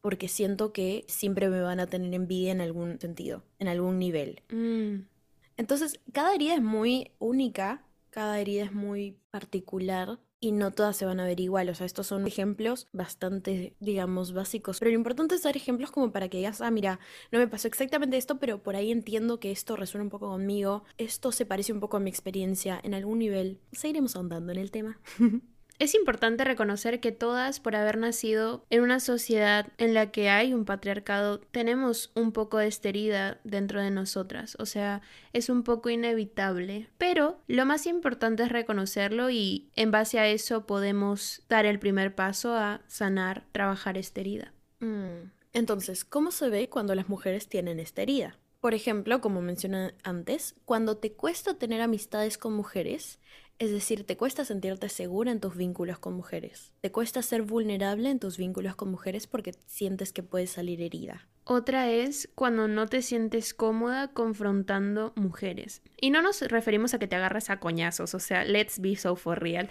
porque 0.00 0.28
siento 0.28 0.72
que 0.72 1.04
siempre 1.08 1.48
me 1.48 1.60
van 1.60 1.80
a 1.80 1.88
tener 1.88 2.14
envidia 2.14 2.52
en 2.52 2.60
algún 2.60 3.00
sentido, 3.00 3.42
en 3.58 3.66
algún 3.66 3.98
nivel. 3.98 4.42
Mm. 4.50 5.08
Entonces, 5.56 5.98
cada 6.12 6.32
herida 6.32 6.54
es 6.54 6.62
muy 6.62 7.10
única, 7.18 7.87
cada 8.18 8.40
herida 8.40 8.64
es 8.64 8.72
muy 8.72 9.16
particular 9.30 10.18
y 10.40 10.50
no 10.50 10.72
todas 10.72 10.96
se 10.96 11.04
van 11.04 11.20
a 11.20 11.24
ver 11.24 11.38
igual. 11.38 11.68
O 11.68 11.74
sea, 11.76 11.86
estos 11.86 12.08
son 12.08 12.26
ejemplos 12.26 12.88
bastante, 12.92 13.76
digamos, 13.78 14.32
básicos. 14.32 14.80
Pero 14.80 14.90
lo 14.90 14.96
importante 14.96 15.36
es 15.36 15.44
dar 15.44 15.56
ejemplos 15.56 15.92
como 15.92 16.10
para 16.10 16.28
que 16.28 16.38
digas, 16.38 16.60
ah, 16.60 16.72
mira, 16.72 16.98
no 17.30 17.38
me 17.38 17.46
pasó 17.46 17.68
exactamente 17.68 18.16
esto, 18.16 18.40
pero 18.40 18.60
por 18.60 18.74
ahí 18.74 18.90
entiendo 18.90 19.38
que 19.38 19.52
esto 19.52 19.76
resuena 19.76 20.02
un 20.02 20.10
poco 20.10 20.30
conmigo. 20.30 20.82
Esto 20.96 21.30
se 21.30 21.46
parece 21.46 21.72
un 21.72 21.78
poco 21.78 21.96
a 21.96 22.00
mi 22.00 22.10
experiencia 22.10 22.80
en 22.82 22.94
algún 22.94 23.20
nivel. 23.20 23.60
Seguiremos 23.70 24.16
ahondando 24.16 24.50
en 24.50 24.58
el 24.58 24.72
tema. 24.72 24.98
Es 25.78 25.94
importante 25.94 26.42
reconocer 26.42 26.98
que 26.98 27.12
todas, 27.12 27.60
por 27.60 27.76
haber 27.76 27.98
nacido 27.98 28.64
en 28.68 28.82
una 28.82 28.98
sociedad 28.98 29.68
en 29.78 29.94
la 29.94 30.10
que 30.10 30.28
hay 30.28 30.52
un 30.52 30.64
patriarcado, 30.64 31.38
tenemos 31.38 32.10
un 32.14 32.32
poco 32.32 32.58
de 32.58 32.66
esterida 32.66 33.38
dentro 33.44 33.80
de 33.80 33.92
nosotras. 33.92 34.56
O 34.58 34.66
sea, 34.66 35.02
es 35.32 35.48
un 35.48 35.62
poco 35.62 35.88
inevitable. 35.88 36.88
Pero 36.98 37.38
lo 37.46 37.64
más 37.64 37.86
importante 37.86 38.42
es 38.42 38.48
reconocerlo 38.48 39.30
y 39.30 39.70
en 39.76 39.92
base 39.92 40.18
a 40.18 40.26
eso 40.26 40.66
podemos 40.66 41.42
dar 41.48 41.64
el 41.64 41.78
primer 41.78 42.12
paso 42.14 42.54
a 42.54 42.80
sanar, 42.88 43.46
trabajar 43.52 43.96
esta 43.96 44.20
herida. 44.20 44.52
Mm. 44.80 45.30
Entonces, 45.52 46.04
¿cómo 46.04 46.32
se 46.32 46.48
ve 46.48 46.68
cuando 46.68 46.96
las 46.96 47.08
mujeres 47.08 47.48
tienen 47.48 47.78
esta 47.78 48.02
herida? 48.02 48.36
Por 48.60 48.74
ejemplo, 48.74 49.20
como 49.20 49.40
mencioné 49.40 49.94
antes, 50.02 50.56
cuando 50.64 50.96
te 50.96 51.12
cuesta 51.12 51.54
tener 51.54 51.80
amistades 51.80 52.36
con 52.38 52.54
mujeres, 52.54 53.20
es 53.58 53.72
decir, 53.72 54.04
te 54.04 54.16
cuesta 54.16 54.44
sentirte 54.44 54.88
segura 54.88 55.32
en 55.32 55.40
tus 55.40 55.56
vínculos 55.56 55.98
con 55.98 56.14
mujeres. 56.14 56.72
Te 56.80 56.92
cuesta 56.92 57.22
ser 57.22 57.42
vulnerable 57.42 58.08
en 58.08 58.20
tus 58.20 58.36
vínculos 58.36 58.76
con 58.76 58.90
mujeres 58.90 59.26
porque 59.26 59.52
sientes 59.66 60.12
que 60.12 60.22
puedes 60.22 60.50
salir 60.50 60.80
herida. 60.80 61.26
Otra 61.44 61.90
es 61.90 62.28
cuando 62.34 62.68
no 62.68 62.86
te 62.86 63.02
sientes 63.02 63.54
cómoda 63.54 64.08
confrontando 64.12 65.12
mujeres. 65.16 65.82
Y 66.00 66.10
no 66.10 66.22
nos 66.22 66.42
referimos 66.42 66.94
a 66.94 66.98
que 66.98 67.08
te 67.08 67.16
agarres 67.16 67.50
a 67.50 67.58
coñazos, 67.58 68.14
o 68.14 68.20
sea, 68.20 68.44
let's 68.44 68.80
be 68.80 68.94
so 68.96 69.16
for 69.16 69.40
real. 69.40 69.68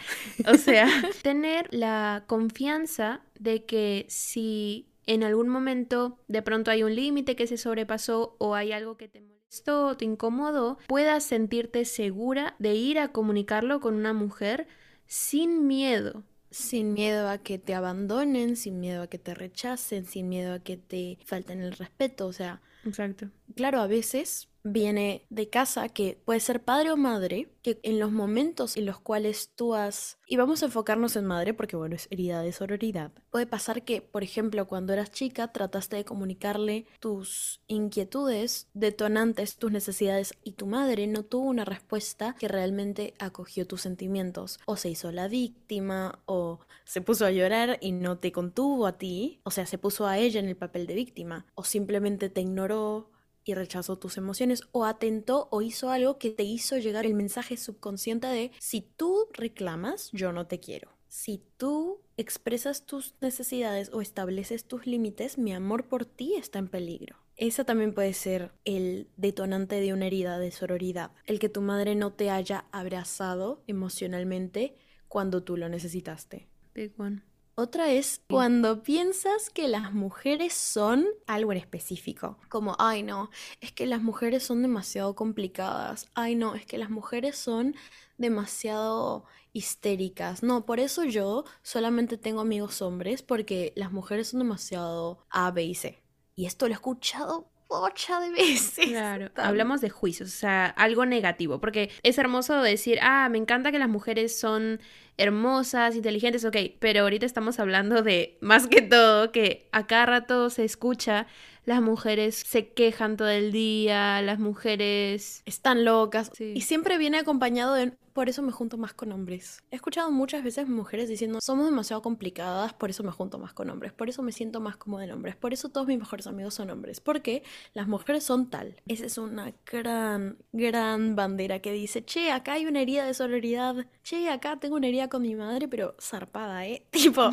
O 0.51 0.56
sea, 0.56 0.88
tener 1.22 1.67
la 1.72 2.24
confianza 2.27 3.22
de 3.39 3.65
que 3.65 4.06
si 4.10 4.88
en 5.06 5.24
algún 5.24 5.48
momento 5.48 6.20
de 6.27 6.41
pronto 6.41 6.72
hay 6.72 6.84
un 6.84 6.96
límite 6.96 7.36
que 7.36 7.48
se 7.48 7.58
sobrepasó 7.58 8.36
o 8.39 8.56
hay 8.56 8.72
algo 8.72 8.98
que 8.98 9.08
te 9.08 9.22
esto 9.50 9.96
te 9.98 10.06
incomodó, 10.06 10.77
puedas 10.88 11.24
sentirte 11.24 11.86
segura 11.86 12.56
de 12.60 12.75
ir 12.75 13.00
a 13.00 13.12
comunicarlo 13.12 13.80
con 13.80 13.96
una 13.96 14.13
mujer 14.13 14.68
sin 15.06 15.68
miedo. 15.68 16.24
Sin 16.50 16.94
miedo 16.94 17.27
a 17.30 17.39
que 17.39 17.60
te 17.60 17.74
abandonen, 17.74 18.56
sin 18.56 18.80
miedo 18.80 19.04
a 19.04 19.08
que 19.08 19.20
te 19.20 19.34
rechacen, 19.34 20.06
sin 20.06 20.30
miedo 20.30 20.54
a 20.54 20.60
que 20.60 20.77
te 20.77 21.18
falten 21.25 21.62
el 21.62 21.74
respeto, 21.74 22.25
o 22.25 22.34
sea... 22.34 22.62
Exacto. 22.86 23.30
Claro, 23.56 23.82
a 23.82 23.88
veces 23.88 24.48
viene 24.72 25.26
de 25.30 25.50
casa 25.50 25.90
que 25.90 26.20
puede 26.26 26.40
ser 26.40 26.64
padre 26.64 26.92
o 26.92 26.98
madre, 26.98 27.50
que 27.62 27.80
en 27.84 28.00
los 28.00 28.12
momentos 28.12 28.78
en 28.78 28.86
los 28.86 29.00
cuales 29.00 29.52
tú 29.56 29.76
has, 29.76 30.18
y 30.28 30.38
vamos 30.38 30.62
a 30.62 30.68
enfocarnos 30.68 31.16
en 31.16 31.26
madre 31.26 31.54
porque 31.54 31.76
bueno, 31.76 31.96
es 31.96 32.08
herida 32.12 32.42
de 32.42 32.52
sororidad, 32.52 33.12
puede 33.30 33.46
pasar 33.46 33.84
que, 33.84 34.02
por 34.02 34.24
ejemplo, 34.24 34.68
cuando 34.68 34.94
eras 34.94 35.12
chica 35.12 35.52
trataste 35.52 35.98
de 35.98 36.06
comunicarle 36.06 36.86
tus 37.00 37.62
inquietudes, 37.68 38.68
detonantes, 38.74 39.58
tus 39.58 39.72
necesidades 39.72 40.34
y 40.44 40.54
tu 40.54 40.66
madre 40.66 41.08
no 41.08 41.24
tuvo 41.24 41.48
una 41.48 41.66
respuesta 41.66 42.36
que 42.40 42.48
realmente 42.48 43.14
acogió 43.20 43.68
tus 43.68 43.82
sentimientos, 43.82 44.60
o 44.66 44.76
se 44.78 44.90
hizo 44.90 45.12
la 45.12 45.28
víctima, 45.28 46.20
o 46.26 46.60
se 46.86 47.02
puso 47.02 47.26
a 47.26 47.32
llorar 47.32 47.78
y 47.82 47.92
no 47.92 48.18
te 48.18 48.32
contuvo 48.32 48.88
a 48.88 48.98
ti, 48.98 49.42
o 49.44 49.52
sea, 49.52 49.66
se 49.66 49.78
puso 49.78 50.08
a 50.08 50.18
ella 50.18 50.40
en 50.40 50.48
el 50.48 50.56
papel 50.56 50.88
de 50.88 50.96
víctima, 50.96 51.46
o 51.56 51.64
simplemente 51.64 52.30
te 52.30 52.42
ignoró, 52.42 53.12
y 53.48 53.54
rechazó 53.54 53.98
tus 53.98 54.18
emociones 54.18 54.63
o 54.72 54.86
atentó 54.86 55.48
o 55.51 55.62
hizo 55.62 55.89
algo 55.89 56.20
que 56.20 56.32
te 56.32 56.44
hizo 56.44 56.77
llegar 56.77 57.06
el 57.06 57.13
mensaje 57.13 57.56
subconsciente 57.56 58.27
de 58.27 58.51
si 58.60 58.82
tú 58.82 59.27
reclamas, 59.32 60.10
yo 60.12 60.34
no 60.34 60.48
te 60.48 60.60
quiero. 60.60 60.92
Si 61.08 61.42
tú 61.56 62.01
expresas 62.18 62.86
tus 62.86 63.16
necesidades 63.22 63.89
o 63.94 64.01
estableces 64.01 64.66
tus 64.66 64.86
límites, 64.86 65.38
mi 65.38 65.54
amor 65.54 65.88
por 65.88 66.06
ti 66.06 66.36
está 66.36 66.60
en 66.60 66.68
peligro. 66.68 67.16
Esa 67.38 67.63
también 67.63 67.94
puede 67.94 68.13
ser 68.13 68.51
el 68.66 69.08
detonante 69.16 69.80
de 69.80 69.94
una 69.94 70.08
herida 70.08 70.39
de 70.39 70.51
sororidad, 70.51 71.12
el 71.25 71.39
que 71.39 71.50
tu 71.50 71.62
madre 71.62 71.96
no 71.96 72.12
te 72.12 72.30
haya 72.30 72.66
abrazado 72.72 73.63
emocionalmente 73.68 74.75
cuando 75.08 75.44
tú 75.44 75.56
lo 75.56 75.70
necesitaste. 75.70 76.50
Big 76.74 76.94
one. 77.00 77.22
Otra 77.60 77.92
es 77.92 78.22
cuando 78.30 78.84
piensas 78.84 79.50
que 79.50 79.68
las 79.68 79.92
mujeres 79.92 80.54
son 80.54 81.08
algo 81.26 81.52
en 81.52 81.58
específico. 81.58 82.38
Como, 82.50 82.76
ay 82.78 83.02
no, 83.02 83.32
es 83.62 83.72
que 83.72 83.88
las 83.88 84.04
mujeres 84.04 84.44
son 84.44 84.62
demasiado 84.62 85.16
complicadas. 85.16 86.06
Ay 86.14 86.36
no, 86.36 86.54
es 86.54 86.68
que 86.68 86.78
las 86.78 86.92
mujeres 86.92 87.36
son 87.36 87.76
demasiado 88.20 89.26
histéricas. 89.54 90.44
No, 90.44 90.68
por 90.68 90.80
eso 90.80 91.04
yo 91.04 91.46
solamente 91.64 92.20
tengo 92.20 92.42
amigos 92.42 92.84
hombres 92.84 93.24
porque 93.24 93.74
las 93.76 93.92
mujeres 93.92 94.28
son 94.28 94.42
demasiado 94.42 95.26
A, 95.32 95.50
B 95.50 95.64
y 95.64 95.74
C. 95.74 96.04
Y 96.36 96.46
esto 96.46 96.68
lo 96.68 96.74
he 96.74 96.76
escuchado 96.76 97.50
ocho 97.68 98.20
de 98.20 98.32
veces. 98.32 98.88
Claro, 98.90 99.30
hablamos 99.36 99.82
de 99.82 99.90
juicios, 99.90 100.30
o 100.30 100.38
sea, 100.38 100.66
algo 100.66 101.06
negativo, 101.06 101.60
porque 101.60 101.90
es 102.04 102.18
hermoso 102.18 102.62
decir, 102.62 103.00
ah, 103.02 103.28
me 103.30 103.38
encanta 103.38 103.72
que 103.72 103.80
las 103.80 103.90
mujeres 103.90 104.40
son 104.40 104.80
hermosas, 105.18 105.96
inteligentes, 105.96 106.46
ok, 106.46 106.56
pero 106.80 107.02
ahorita 107.02 107.26
estamos 107.26 107.60
hablando 107.60 108.04
de, 108.04 108.38
más 108.42 108.68
que 108.68 108.82
todo, 108.82 109.32
que 109.32 109.68
a 109.72 109.88
cada 109.88 110.06
rato 110.06 110.50
se 110.50 110.64
escucha 110.64 111.28
las 111.68 111.82
mujeres 111.82 112.44
se 112.48 112.70
quejan 112.70 113.18
todo 113.18 113.28
el 113.28 113.52
día, 113.52 114.22
las 114.22 114.40
mujeres 114.40 115.44
están 115.46 115.84
locas. 115.84 116.32
Y 116.40 116.62
siempre 116.62 116.98
viene 116.98 117.18
acompañado 117.18 117.74
de, 117.74 117.92
por 118.14 118.30
eso 118.30 118.42
me 118.42 118.54
junto 118.54 118.78
más 118.78 118.94
con 118.94 119.12
hombres. 119.12 119.62
He 119.70 119.76
escuchado 119.76 120.10
muchas 120.10 120.46
veces 120.46 120.70
mujeres 120.70 121.10
diciendo, 121.10 121.42
somos 121.42 121.66
demasiado 121.66 122.02
complicadas, 122.02 122.72
por 122.72 122.90
eso 122.90 123.04
me 123.04 123.12
junto 123.12 123.38
más 123.38 123.52
con 123.52 123.70
hombres, 123.70 123.92
por 123.92 124.08
eso 124.08 124.24
me 124.24 124.32
siento 124.32 124.62
más 124.62 124.78
cómoda 124.78 125.04
en 125.04 125.12
hombres, 125.12 125.36
por 125.36 125.52
eso 125.52 125.68
todos 125.68 125.88
mis 125.88 126.00
mejores 126.00 126.26
amigos 126.26 126.54
son 126.54 126.70
hombres, 126.70 127.02
porque 127.02 127.44
las 127.74 127.90
mujeres 127.90 128.24
son 128.24 128.50
tal. 128.50 128.82
Esa 128.88 129.06
es 129.06 129.18
una 129.18 129.54
gran, 129.70 130.38
gran 130.54 131.18
bandera 131.18 131.60
que 131.60 131.74
dice, 131.74 132.06
che, 132.06 132.32
acá 132.32 132.54
hay 132.54 132.66
una 132.66 132.80
herida 132.80 133.06
de 133.06 133.14
sororidad, 133.14 133.88
che, 134.04 134.30
acá 134.30 134.58
tengo 134.58 134.78
una 134.78 134.88
herida 134.88 135.10
con 135.10 135.22
mi 135.22 135.36
madre, 135.36 135.68
pero 135.68 135.96
zarpada, 136.00 136.66
¿eh? 136.66 136.88
Tipo, 136.92 137.30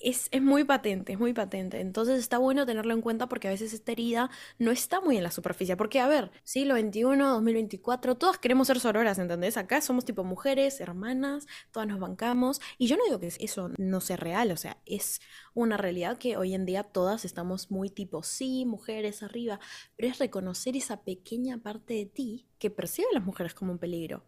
es, 0.00 0.28
muy 0.40 0.64
patente, 0.64 1.12
es 1.12 1.18
muy 1.18 1.32
patente. 1.32 1.80
Entonces 1.80 2.18
está 2.18 2.38
bueno 2.38 2.66
tenerlo 2.66 2.92
en 2.94 3.00
cuenta 3.00 3.28
porque 3.28 3.48
a 3.48 3.50
veces 3.50 3.72
esta 3.72 3.92
herida 3.92 4.30
no 4.58 4.70
está 4.70 5.00
muy 5.00 5.16
en 5.16 5.22
la 5.22 5.30
superficie. 5.30 5.76
Porque, 5.76 6.00
a 6.00 6.08
ver, 6.08 6.30
siglo 6.44 6.76
XXI, 6.76 7.02
2024, 7.02 8.16
todas 8.16 8.38
queremos 8.38 8.66
ser 8.66 8.80
sororas, 8.80 9.18
¿entendés? 9.18 9.56
Acá 9.56 9.80
somos 9.80 10.04
tipo 10.04 10.24
mujeres, 10.24 10.80
hermanas, 10.80 11.46
todas 11.72 11.88
nos 11.88 11.98
bancamos. 11.98 12.60
Y 12.78 12.86
yo 12.86 12.96
no 12.96 13.04
digo 13.04 13.20
que 13.20 13.32
eso 13.38 13.70
no 13.78 14.00
sea 14.00 14.16
real, 14.16 14.50
o 14.50 14.56
sea, 14.56 14.78
es 14.86 15.20
una 15.54 15.76
realidad 15.76 16.18
que 16.18 16.36
hoy 16.36 16.54
en 16.54 16.66
día 16.66 16.82
todas 16.82 17.24
estamos 17.24 17.70
muy 17.70 17.90
tipo, 17.90 18.22
sí, 18.22 18.64
mujeres 18.66 19.22
arriba, 19.22 19.60
pero 19.96 20.08
es 20.08 20.18
reconocer 20.18 20.76
esa 20.76 21.02
pequeña 21.02 21.58
parte 21.58 21.94
de 21.94 22.06
ti 22.06 22.46
que 22.58 22.70
percibe 22.70 23.08
a 23.10 23.14
las 23.14 23.24
mujeres 23.24 23.54
como 23.54 23.72
un 23.72 23.78
peligro. 23.78 24.24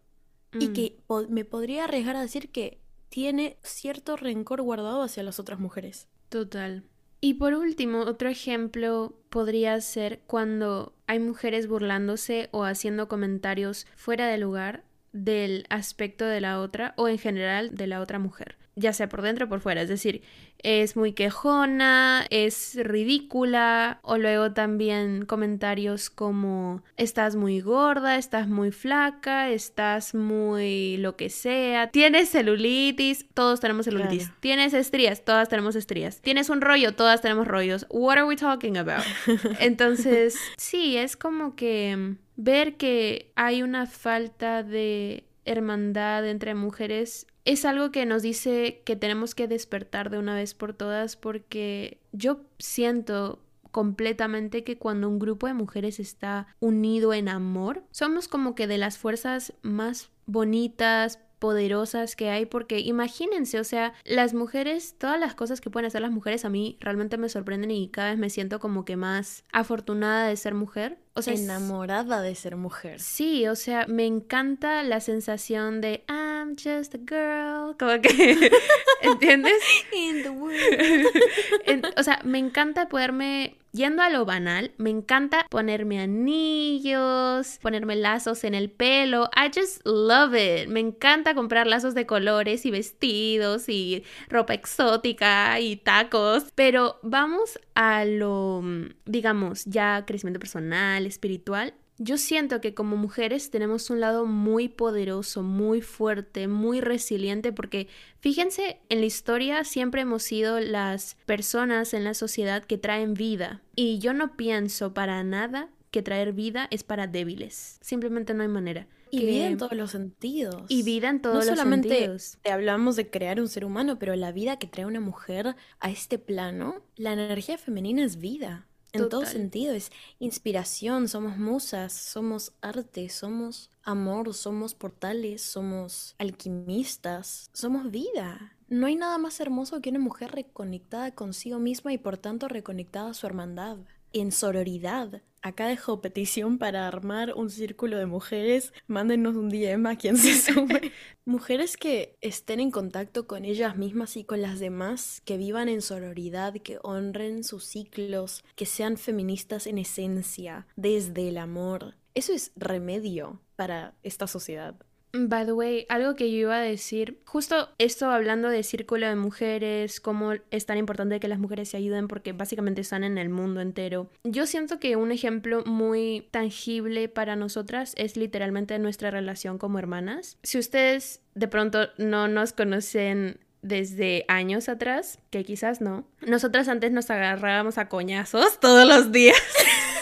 Y 0.59 0.69
mm. 0.69 0.73
que 0.73 1.01
me 1.29 1.45
podría 1.45 1.85
arriesgar 1.85 2.17
a 2.17 2.23
decir 2.23 2.51
que 2.51 2.81
tiene 3.09 3.57
cierto 3.62 4.17
rencor 4.17 4.62
guardado 4.62 5.03
hacia 5.03 5.23
las 5.23 5.41
otras 5.41 5.59
mujeres. 5.59 6.09
Total. 6.29 6.85
Y 7.21 7.35
por 7.35 7.55
último, 7.55 8.03
otro 8.03 8.29
ejemplo 8.29 9.15
podría 9.29 9.81
ser 9.81 10.21
cuando 10.27 10.95
hay 11.07 11.19
mujeres 11.19 11.67
burlándose 11.67 12.49
o 12.53 12.65
haciendo 12.65 13.09
comentarios 13.09 13.87
fuera 13.97 14.27
de 14.29 14.38
lugar 14.38 14.85
del 15.12 15.67
aspecto 15.71 16.27
de 16.27 16.41
la 16.41 16.61
otra 16.61 16.95
o 16.97 17.09
en 17.09 17.19
general 17.19 17.75
de 17.75 17.87
la 17.87 18.00
otra 18.00 18.19
mujer 18.19 18.58
ya 18.79 18.93
sea 18.93 19.09
por 19.09 19.23
dentro 19.23 19.47
o 19.47 19.49
por 19.49 19.61
fuera, 19.61 19.83
es 19.83 19.89
decir, 19.89 20.23
es 20.63 20.97
muy 20.97 21.13
quejona, 21.13 22.27
es 22.31 22.79
ridícula, 22.83 24.01
o 24.03 24.19
luego 24.19 24.53
también 24.53 25.25
comentarios 25.25 26.11
como 26.11 26.83
estás 26.97 27.37
muy 27.37 27.61
gorda, 27.61 28.17
estás 28.17 28.49
muy 28.49 28.73
flaca, 28.73 29.51
estás 29.51 30.15
muy 30.15 30.97
lo 30.99 31.17
que 31.17 31.31
sea, 31.31 31.91
tienes 31.91 32.31
celulitis, 32.31 33.27
todos 33.35 33.61
tenemos 33.61 33.85
celulitis, 33.85 34.31
tienes 34.41 34.75
estrías, 34.75 35.25
todas 35.25 35.49
tenemos 35.49 35.77
estrías, 35.77 36.21
tienes 36.21 36.49
un 36.49 36.61
rollo, 36.61 36.95
todas 36.95 37.21
tenemos 37.21 37.47
rollos, 37.47 37.87
what 37.91 38.17
are 38.17 38.25
we 38.25 38.37
talking 38.37 38.77
about? 38.77 39.05
Entonces, 39.61 40.37
sí, 40.57 40.97
es 40.97 41.17
como 41.17 41.55
que 41.55 42.17
ver 42.37 42.77
que 42.77 43.33
hay 43.35 43.63
una 43.63 43.87
falta 43.87 44.63
de 44.63 45.28
hermandad 45.50 46.26
entre 46.28 46.55
mujeres 46.55 47.26
es 47.45 47.64
algo 47.64 47.90
que 47.90 48.05
nos 48.05 48.23
dice 48.23 48.83
que 48.85 48.95
tenemos 48.95 49.35
que 49.35 49.49
despertar 49.49 50.11
de 50.11 50.19
una 50.19 50.35
vez 50.35 50.55
por 50.55 50.75
todas 50.75 51.17
porque 51.17 51.99
yo 52.12 52.40
siento 52.59 53.40
completamente 53.71 54.64
que 54.64 54.78
cuando 54.78 55.09
un 55.09 55.19
grupo 55.19 55.47
de 55.47 55.55
mujeres 55.55 56.00
está 56.00 56.47
unido 56.61 57.14
en 57.14 57.28
amor, 57.28 57.85
somos 57.90 58.28
como 58.28 58.55
que 58.55 58.67
de 58.67 58.78
las 58.78 58.99
fuerzas 58.99 59.55
más 59.62 60.11
bonitas, 60.26 61.21
poderosas 61.38 62.17
que 62.17 62.31
hay, 62.31 62.47
porque 62.47 62.81
imagínense, 62.81 63.61
o 63.61 63.64
sea, 63.64 63.95
las 64.05 64.35
mujeres, 64.35 64.97
todas 64.99 65.19
las 65.19 65.35
cosas 65.35 65.61
que 65.61 65.71
pueden 65.71 65.87
hacer 65.87 66.02
las 66.02 66.11
mujeres 66.11 66.45
a 66.45 66.50
mí 66.50 66.76
realmente 66.81 67.17
me 67.17 67.28
sorprenden 67.28 67.71
y 67.71 67.88
cada 67.88 68.11
vez 68.11 68.19
me 68.19 68.31
siento 68.31 68.59
como 68.59 68.85
que 68.85 68.97
más 68.97 69.45
afortunada 69.52 70.26
de 70.26 70.37
ser 70.37 70.55
mujer. 70.55 70.99
O 71.19 71.23
sea, 71.23 71.35
enamorada 71.35 72.23
de 72.23 72.35
ser 72.35 72.57
mujer. 72.57 73.01
Sí, 73.01 73.47
o 73.47 73.57
sea, 73.57 73.87
me 73.87 74.07
encanta 74.07 74.83
la 74.83 75.01
sensación 75.01 75.81
de 75.81 76.05
I'm 76.09 76.57
just 76.57 76.95
a 76.95 76.99
girl, 76.99 77.77
como 77.79 78.01
que, 78.01 78.51
¿entiendes? 79.03 79.55
In 79.92 80.23
the 80.23 80.31
world. 80.31 81.87
o 81.97 82.03
sea, 82.03 82.21
me 82.25 82.38
encanta 82.38 82.88
poderme 82.88 83.59
Yendo 83.73 84.03
a 84.03 84.09
lo 84.09 84.25
banal, 84.25 84.73
me 84.79 84.88
encanta 84.88 85.47
ponerme 85.51 86.01
anillos, 86.01 87.59
ponerme 87.61 87.97
lazos 87.97 88.45
en 88.45 88.55
el 88.55 88.71
pelo. 88.71 89.29
I 89.37 89.51
just 89.55 89.87
love 89.87 90.35
it. 90.35 90.69
Me 90.69 90.81
encanta 90.81 91.35
comprar 91.35 91.66
lazos 91.66 91.95
de 91.95 92.07
colores 92.07 92.64
y 92.64 92.71
vestidos 92.71 93.69
y 93.69 94.05
ropa 94.31 94.55
exótica 94.55 95.61
y 95.61 95.77
tacos. 95.77 96.45
Pero 96.55 96.99
vamos 97.03 97.59
a 97.75 98.07
lo, 98.07 98.62
digamos, 99.05 99.66
ya 99.66 100.05
crecimiento 100.07 100.40
personal, 100.40 101.05
espiritual. 101.09 101.75
Yo 102.01 102.16
siento 102.16 102.61
que 102.61 102.75
como 102.75 102.97
mujeres 102.97 103.51
tenemos 103.51 103.90
un 103.90 103.99
lado 103.99 104.25
muy 104.25 104.68
poderoso, 104.68 105.42
muy 105.42 105.83
fuerte, 105.83 106.47
muy 106.47 106.81
resiliente, 106.81 107.53
porque 107.53 107.88
fíjense, 108.21 108.79
en 108.88 109.01
la 109.01 109.07
historia 109.07 109.64
siempre 109.64 110.03
hemos 110.03 110.23
sido 110.23 110.61
las 110.61 111.16
personas 111.27 111.94
en 111.94 112.05
la 112.05 112.14
sociedad 112.14 112.64
que 112.64 112.79
traen 112.79 113.14
vida. 113.14 113.62
Y 113.75 113.99
yo 113.99 114.14
no 114.14 114.37
pienso 114.37 114.94
para 114.94 115.25
nada 115.25 115.71
que 115.90 116.03
traer 116.03 116.33
vida 116.33 116.68
es 116.71 116.85
para 116.85 117.07
débiles. 117.07 117.79
Simplemente 117.81 118.35
no 118.35 118.42
hay 118.42 118.49
manera. 118.49 118.87
Y 119.11 119.25
vida 119.25 119.47
en 119.47 119.57
todos 119.57 119.73
los 119.73 119.90
sentidos. 119.90 120.64
Y 120.68 120.83
vida 120.83 121.09
en 121.09 121.21
todos 121.23 121.44
no 121.44 121.51
los 121.51 121.59
solamente 121.59 122.11
Hablamos 122.44 122.97
de 122.97 123.09
crear 123.09 123.40
un 123.40 123.49
ser 123.49 123.64
humano, 123.64 123.99
pero 123.99 124.14
la 124.16 124.33
vida 124.33 124.59
que 124.59 124.66
trae 124.66 124.85
una 124.85 125.01
mujer 125.01 125.57
a 125.81 125.90
este 125.90 126.18
plano, 126.18 126.83
la 126.97 127.12
energía 127.12 127.57
femenina 127.59 128.05
es 128.05 128.18
vida. 128.18 128.66
En 129.05 129.09
todo 129.09 129.27
sentido, 129.27 129.75
es 129.75 129.91
inspiración, 130.19 131.09
somos 131.09 131.37
musas, 131.39 131.93
somos 131.93 132.53
arte, 132.61 133.09
somos 133.09 133.71
amor, 133.83 134.35
somos 134.35 134.75
portales, 134.75 135.43
somos 135.43 136.15
alquimistas, 136.19 137.51
somos 137.53 137.91
vida. 137.91 138.57
No 138.69 138.87
hay 138.87 138.97
nada 138.97 139.17
más 139.19 139.41
hermoso 139.41 139.81
que 139.81 139.91
una 139.91 139.99
mujer 139.99 140.33
reconectada 140.33 141.15
consigo 141.15 141.59
misma 141.59 141.93
y 141.93 141.99
por 141.99 142.19
tanto 142.19 142.49
reconectada 142.49 143.11
a 143.11 143.15
su 143.15 143.27
hermandad 143.27 143.79
en 144.13 144.33
sororidad. 144.33 145.23
Acá 145.40 145.68
dejo 145.68 146.01
petición 146.01 146.59
para 146.59 146.88
armar 146.88 147.35
un 147.35 147.51
círculo 147.51 147.96
de 147.98 148.07
mujeres. 148.07 148.72
Mándenos 148.87 149.37
un 149.37 149.48
DM 149.48 149.87
a 149.87 149.96
quien 149.96 150.16
se 150.16 150.35
sume. 150.35 150.92
mujeres 151.24 151.77
que 151.77 152.16
estén 152.20 152.61
en 152.61 152.70
contacto 152.70 153.27
con 153.27 153.44
ellas 153.44 153.77
mismas 153.77 154.16
y 154.16 154.24
con 154.24 154.42
las 154.42 154.59
demás, 154.59 155.22
que 155.24 155.37
vivan 155.37 155.68
en 155.68 155.83
sororidad, 155.83 156.55
que 156.55 156.79
honren 156.83 157.44
sus 157.44 157.64
ciclos, 157.64 158.44
que 158.57 158.66
sean 158.66 158.96
feministas 158.96 159.66
en 159.66 159.79
esencia, 159.79 160.66
desde 160.77 161.29
el 161.29 161.38
amor. 161.38 161.94
Eso 162.14 162.33
es 162.33 162.51
remedio 162.57 163.40
para 163.55 163.94
esta 164.03 164.27
sociedad. 164.27 164.74
By 165.12 165.47
the 165.47 165.53
way, 165.53 165.87
algo 165.88 166.14
que 166.16 166.31
yo 166.31 166.38
iba 166.38 166.57
a 166.57 166.61
decir, 166.61 167.21
justo 167.25 167.71
esto 167.79 168.11
hablando 168.11 168.49
de 168.49 168.62
círculo 168.62 169.09
de 169.09 169.16
mujeres, 169.16 170.01
cómo 170.01 170.33
es 170.51 170.66
tan 170.66 170.79
importante 170.79 171.21
que 171.21 171.29
las 171.29 171.38
mujeres 171.38 171.71
se 171.71 171.77
ayuden 171.77 172.09
porque 172.09 172.33
básicamente 172.33 172.83
están 172.83 173.05
en 173.05 173.18
el 173.18 173.29
mundo 173.29 173.61
entero. 173.61 174.11
Yo 174.25 174.47
siento 174.47 174.79
que 174.79 174.97
un 174.97 175.12
ejemplo 175.12 175.64
muy 175.64 176.29
tangible 176.31 177.09
para 177.09 177.37
nosotras 177.37 177.94
es 177.97 178.16
literalmente 178.16 178.79
nuestra 178.79 179.11
relación 179.11 179.59
como 179.59 179.79
hermanas. 179.79 180.38
Si 180.42 180.59
ustedes 180.59 181.21
de 181.35 181.49
pronto 181.49 181.88
no 181.97 182.29
nos 182.29 182.53
conocen 182.53 183.40
desde 183.62 184.25
años 184.29 184.68
atrás, 184.68 185.18
que 185.31 185.44
quizás 185.44 185.81
no, 185.81 186.07
nosotras 186.21 186.68
antes 186.68 186.92
nos 186.92 187.11
agarrábamos 187.11 187.79
a 187.79 187.88
coñazos 187.88 188.61
todos 188.61 188.87
los 188.87 189.12
días. 189.12 189.37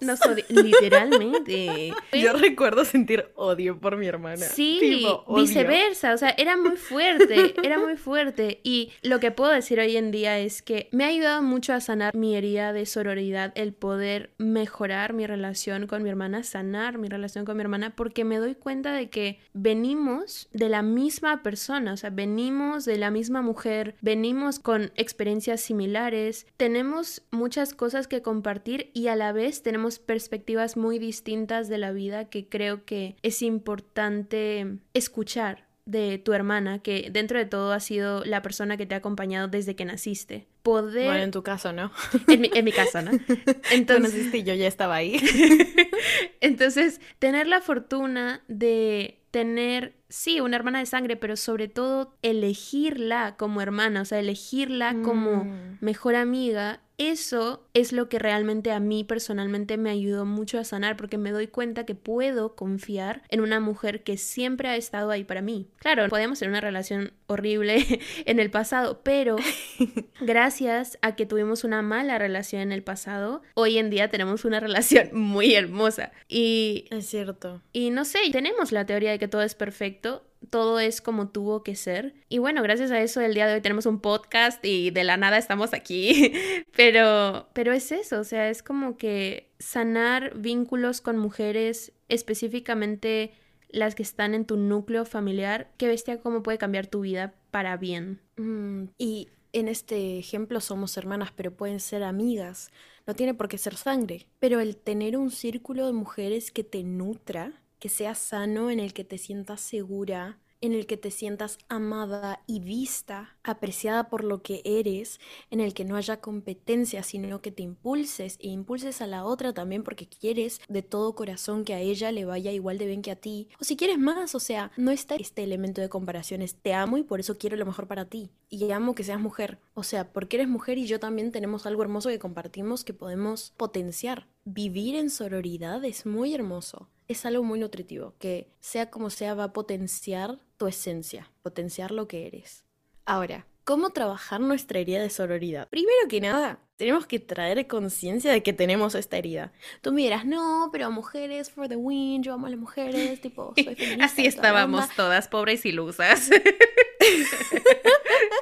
nos 0.00 0.20
odiábamos. 0.22 0.64
literalmente. 0.64 1.92
Yo 2.12 2.32
recuerdo 2.32 2.84
sentir 2.84 3.28
odio 3.34 3.78
por 3.78 3.96
mi 3.96 4.06
hermana. 4.06 4.46
Sí, 4.46 5.06
viceversa. 5.28 6.14
O 6.14 6.18
sea, 6.18 6.34
era 6.36 6.56
muy 6.56 6.76
fuerte, 6.76 7.54
era 7.62 7.78
muy 7.78 7.96
fuerte. 7.96 8.60
Y 8.62 8.92
lo 9.02 9.20
que 9.20 9.30
puedo 9.30 9.50
decir 9.52 9.80
hoy 9.80 9.96
en 9.96 10.10
día 10.10 10.38
es 10.38 10.62
que 10.62 10.88
me 10.92 11.04
ha 11.04 11.08
ayudado 11.08 11.42
mucho 11.42 11.72
a 11.72 11.80
sanar 11.80 12.14
mi 12.14 12.36
herida 12.36 12.72
de 12.72 12.86
sororidad, 12.86 13.52
el 13.54 13.72
poder 13.72 14.30
mejorar 14.38 15.12
mi 15.12 15.26
relación 15.26 15.86
con 15.86 16.02
mi 16.02 16.10
hermana, 16.10 16.42
sanar 16.42 16.98
mi 16.98 17.08
relación 17.08 17.44
con 17.44 17.56
mi 17.56 17.62
hermana, 17.62 17.94
porque 17.96 18.24
me 18.24 18.38
doy 18.38 18.54
cuenta 18.54 18.92
de 18.92 19.10
que 19.10 19.40
venimos 19.52 20.48
de 20.52 20.68
la 20.68 20.82
misma 20.82 21.42
persona, 21.42 21.92
o 21.92 21.96
sea, 21.96 22.10
venimos 22.10 22.84
de 22.84 22.96
la 22.96 23.10
misma 23.10 23.42
mujer, 23.42 23.96
venimos 24.00 24.58
con 24.58 24.92
experiencias 24.96 25.60
similares, 25.60 26.46
tenemos 26.56 27.22
muchas 27.30 27.74
cosas 27.74 28.08
que 28.08 28.22
compartir 28.22 28.90
y 28.94 29.08
a 29.08 29.16
la 29.16 29.32
vez 29.36 29.62
tenemos 29.62 30.00
perspectivas 30.00 30.76
muy 30.76 30.98
distintas 30.98 31.68
de 31.68 31.78
la 31.78 31.92
vida 31.92 32.28
que 32.28 32.48
creo 32.48 32.84
que 32.84 33.14
es 33.22 33.42
importante 33.42 34.78
escuchar 34.94 35.64
de 35.84 36.18
tu 36.18 36.32
hermana, 36.32 36.80
que 36.80 37.10
dentro 37.12 37.38
de 37.38 37.44
todo 37.46 37.72
ha 37.72 37.78
sido 37.78 38.24
la 38.24 38.42
persona 38.42 38.76
que 38.76 38.86
te 38.86 38.96
ha 38.96 38.98
acompañado 38.98 39.46
desde 39.46 39.76
que 39.76 39.84
naciste. 39.84 40.48
poder... 40.62 41.04
Bueno, 41.06 41.22
en 41.22 41.30
tu 41.30 41.44
caso, 41.44 41.72
¿no? 41.72 41.92
En 42.26 42.40
mi, 42.40 42.50
en 42.52 42.64
mi 42.64 42.72
caso, 42.72 43.00
¿no? 43.02 43.12
Entonces, 43.70 44.32
yo 44.44 44.52
ya 44.54 44.66
estaba 44.66 44.96
ahí. 44.96 45.16
Entonces, 46.40 47.00
tener 47.20 47.46
la 47.46 47.60
fortuna 47.60 48.42
de 48.48 49.20
tener, 49.30 49.94
sí, 50.08 50.40
una 50.40 50.56
hermana 50.56 50.78
de 50.80 50.86
sangre, 50.86 51.16
pero 51.16 51.36
sobre 51.36 51.68
todo 51.68 52.16
elegirla 52.22 53.36
como 53.36 53.60
hermana, 53.60 54.00
o 54.02 54.04
sea, 54.04 54.18
elegirla 54.18 54.96
como 55.04 55.44
Mm. 55.44 55.78
mejor 55.80 56.14
amiga, 56.16 56.80
eso 56.98 57.66
es 57.74 57.92
lo 57.92 58.08
que 58.08 58.18
realmente 58.18 58.72
a 58.72 58.80
mí 58.80 59.04
personalmente 59.04 59.76
me 59.76 59.90
ayudó 59.90 60.24
mucho 60.24 60.58
a 60.58 60.64
sanar 60.64 60.96
porque 60.96 61.18
me 61.18 61.30
doy 61.30 61.46
cuenta 61.46 61.84
que 61.84 61.94
puedo 61.94 62.54
confiar 62.54 63.22
en 63.28 63.40
una 63.40 63.60
mujer 63.60 64.02
que 64.02 64.16
siempre 64.16 64.68
ha 64.68 64.76
estado 64.76 65.10
ahí 65.10 65.24
para 65.24 65.42
mí. 65.42 65.68
Claro, 65.78 66.08
podíamos 66.08 66.38
tener 66.38 66.50
una 66.50 66.60
relación 66.60 67.12
horrible 67.26 67.84
en 68.24 68.40
el 68.40 68.50
pasado, 68.50 69.00
pero 69.02 69.36
gracias 70.20 70.98
a 71.02 71.16
que 71.16 71.26
tuvimos 71.26 71.64
una 71.64 71.82
mala 71.82 72.18
relación 72.18 72.62
en 72.62 72.72
el 72.72 72.82
pasado, 72.82 73.42
hoy 73.54 73.78
en 73.78 73.90
día 73.90 74.08
tenemos 74.08 74.44
una 74.44 74.60
relación 74.60 75.10
muy 75.12 75.54
hermosa. 75.54 76.12
Y 76.28 76.86
Es 76.90 77.06
cierto. 77.06 77.62
y 77.72 77.90
no 77.90 78.04
sé, 78.04 78.18
tenemos 78.32 78.72
la 78.72 78.86
teoría 78.86 79.10
de 79.10 79.18
que 79.18 79.28
todo 79.28 79.42
es 79.42 79.54
perfecto, 79.54 80.25
todo 80.50 80.80
es 80.80 81.00
como 81.00 81.28
tuvo 81.28 81.62
que 81.62 81.76
ser. 81.76 82.14
Y 82.28 82.38
bueno, 82.38 82.62
gracias 82.62 82.90
a 82.90 83.00
eso 83.00 83.20
el 83.20 83.34
día 83.34 83.46
de 83.46 83.54
hoy 83.54 83.60
tenemos 83.60 83.86
un 83.86 84.00
podcast 84.00 84.64
y 84.64 84.90
de 84.90 85.04
la 85.04 85.16
nada 85.16 85.38
estamos 85.38 85.74
aquí. 85.74 86.32
pero, 86.76 87.48
pero 87.52 87.72
es 87.72 87.92
eso, 87.92 88.20
o 88.20 88.24
sea, 88.24 88.48
es 88.48 88.62
como 88.62 88.96
que 88.96 89.50
sanar 89.58 90.36
vínculos 90.36 91.00
con 91.00 91.18
mujeres, 91.18 91.92
específicamente 92.08 93.32
las 93.68 93.94
que 93.94 94.02
están 94.02 94.34
en 94.34 94.44
tu 94.44 94.56
núcleo 94.56 95.04
familiar, 95.04 95.70
qué 95.76 95.88
bestia 95.88 96.20
cómo 96.20 96.42
puede 96.42 96.58
cambiar 96.58 96.86
tu 96.86 97.00
vida 97.00 97.34
para 97.50 97.76
bien. 97.76 98.20
Mm, 98.36 98.84
y 98.96 99.28
en 99.52 99.68
este 99.68 100.18
ejemplo 100.18 100.60
somos 100.60 100.96
hermanas, 100.96 101.32
pero 101.34 101.56
pueden 101.56 101.80
ser 101.80 102.02
amigas. 102.02 102.70
No 103.06 103.14
tiene 103.14 103.34
por 103.34 103.48
qué 103.48 103.58
ser 103.58 103.76
sangre. 103.76 104.26
Pero 104.38 104.60
el 104.60 104.76
tener 104.76 105.16
un 105.16 105.30
círculo 105.30 105.86
de 105.86 105.92
mujeres 105.92 106.50
que 106.50 106.64
te 106.64 106.82
nutra, 106.82 107.62
que 107.78 107.88
sea 107.88 108.14
sano, 108.14 108.70
en 108.70 108.80
el 108.80 108.92
que 108.92 109.04
te 109.04 109.18
sientas 109.18 109.60
segura, 109.60 110.38
en 110.60 110.72
el 110.72 110.86
que 110.86 110.96
te 110.96 111.10
sientas 111.10 111.58
amada 111.68 112.42
y 112.46 112.60
vista, 112.60 113.36
apreciada 113.42 114.08
por 114.08 114.24
lo 114.24 114.42
que 114.42 114.62
eres, 114.64 115.20
en 115.50 115.60
el 115.60 115.74
que 115.74 115.84
no 115.84 115.96
haya 115.96 116.20
competencia, 116.20 117.02
sino 117.02 117.40
que 117.40 117.52
te 117.52 117.62
impulses 117.62 118.38
e 118.40 118.48
impulses 118.48 119.00
a 119.00 119.06
la 119.06 119.24
otra 119.24 119.52
también 119.52 119.82
porque 119.82 120.08
quieres 120.08 120.60
de 120.68 120.82
todo 120.82 121.14
corazón 121.14 121.64
que 121.64 121.74
a 121.74 121.80
ella 121.80 122.12
le 122.12 122.24
vaya 122.24 122.52
igual 122.52 122.78
de 122.78 122.86
bien 122.86 123.02
que 123.02 123.10
a 123.10 123.16
ti. 123.16 123.48
O 123.60 123.64
si 123.64 123.76
quieres 123.76 123.98
más, 123.98 124.34
o 124.34 124.40
sea, 124.40 124.72
no 124.76 124.90
está 124.90 125.16
este 125.16 125.42
elemento 125.44 125.80
de 125.80 125.88
comparaciones. 125.88 126.56
Te 126.56 126.74
amo 126.74 126.98
y 126.98 127.02
por 127.02 127.20
eso 127.20 127.38
quiero 127.38 127.56
lo 127.56 127.66
mejor 127.66 127.86
para 127.86 128.06
ti. 128.06 128.30
Y 128.48 128.70
amo 128.70 128.94
que 128.94 129.04
seas 129.04 129.20
mujer. 129.20 129.58
O 129.74 129.82
sea, 129.82 130.12
porque 130.12 130.36
eres 130.36 130.48
mujer 130.48 130.78
y 130.78 130.86
yo 130.86 130.98
también 130.98 131.32
tenemos 131.32 131.66
algo 131.66 131.82
hermoso 131.82 132.08
que 132.08 132.18
compartimos 132.18 132.84
que 132.84 132.94
podemos 132.94 133.52
potenciar. 133.56 134.26
Vivir 134.44 134.94
en 134.96 135.10
sororidad 135.10 135.84
es 135.84 136.06
muy 136.06 136.34
hermoso 136.34 136.88
es 137.08 137.24
algo 137.26 137.42
muy 137.42 137.58
nutritivo, 137.58 138.14
que 138.18 138.48
sea 138.60 138.90
como 138.90 139.10
sea 139.10 139.34
va 139.34 139.44
a 139.44 139.52
potenciar 139.52 140.38
tu 140.56 140.66
esencia, 140.66 141.30
potenciar 141.42 141.90
lo 141.90 142.08
que 142.08 142.26
eres. 142.26 142.64
Ahora, 143.04 143.46
¿cómo 143.64 143.90
trabajar 143.90 144.40
nuestra 144.40 144.78
herida 144.80 145.00
de 145.00 145.10
sororidad? 145.10 145.68
Primero 145.68 146.08
que 146.08 146.20
nada, 146.20 146.58
tenemos 146.76 147.06
que 147.06 147.18
traer 147.18 147.66
conciencia 147.68 148.32
de 148.32 148.42
que 148.42 148.52
tenemos 148.52 148.94
esta 148.94 149.16
herida. 149.16 149.52
Tú 149.80 149.92
me 149.92 150.02
dirás, 150.02 150.26
no, 150.26 150.70
pero 150.72 150.90
mujeres 150.90 151.50
for 151.50 151.68
the 151.68 151.76
win, 151.76 152.22
yo 152.22 152.34
amo 152.34 152.46
a 152.46 152.50
las 152.50 152.58
mujeres, 152.58 153.20
tipo, 153.20 153.54
soy 153.54 153.64
feminista. 153.76 154.04
Así 154.04 154.26
estábamos 154.26 154.82
onda". 154.82 154.94
todas, 154.96 155.28
pobres 155.28 155.64
ilusas. 155.64 156.30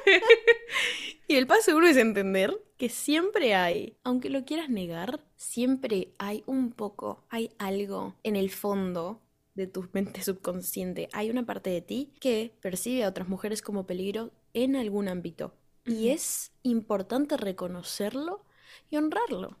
Y 1.27 1.35
el 1.35 1.47
paso 1.47 1.75
uno 1.75 1.87
es 1.87 1.97
entender 1.97 2.55
que 2.77 2.87
siempre 2.87 3.55
hay, 3.55 3.97
aunque 4.03 4.29
lo 4.29 4.45
quieras 4.45 4.69
negar, 4.69 5.25
siempre 5.35 6.13
hay 6.19 6.43
un 6.45 6.71
poco, 6.71 7.25
hay 7.29 7.49
algo 7.57 8.15
en 8.21 8.35
el 8.35 8.51
fondo 8.51 9.21
de 9.55 9.65
tu 9.65 9.87
mente 9.91 10.21
subconsciente, 10.21 11.09
hay 11.13 11.31
una 11.31 11.43
parte 11.43 11.71
de 11.71 11.81
ti 11.81 12.13
que 12.19 12.53
percibe 12.61 13.03
a 13.03 13.09
otras 13.09 13.27
mujeres 13.27 13.63
como 13.63 13.87
peligro 13.87 14.31
en 14.53 14.75
algún 14.75 15.07
ámbito. 15.07 15.55
Y 15.85 16.09
es 16.09 16.51
importante 16.61 17.37
reconocerlo 17.37 18.43
y 18.91 18.97
honrarlo. 18.97 19.57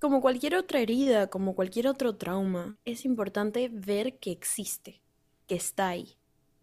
Como 0.00 0.20
cualquier 0.20 0.54
otra 0.54 0.80
herida, 0.80 1.28
como 1.28 1.54
cualquier 1.54 1.86
otro 1.86 2.16
trauma, 2.16 2.78
es 2.84 3.06
importante 3.06 3.70
ver 3.72 4.18
que 4.18 4.32
existe, 4.32 5.00
que 5.46 5.54
está 5.54 5.88
ahí, 5.88 6.16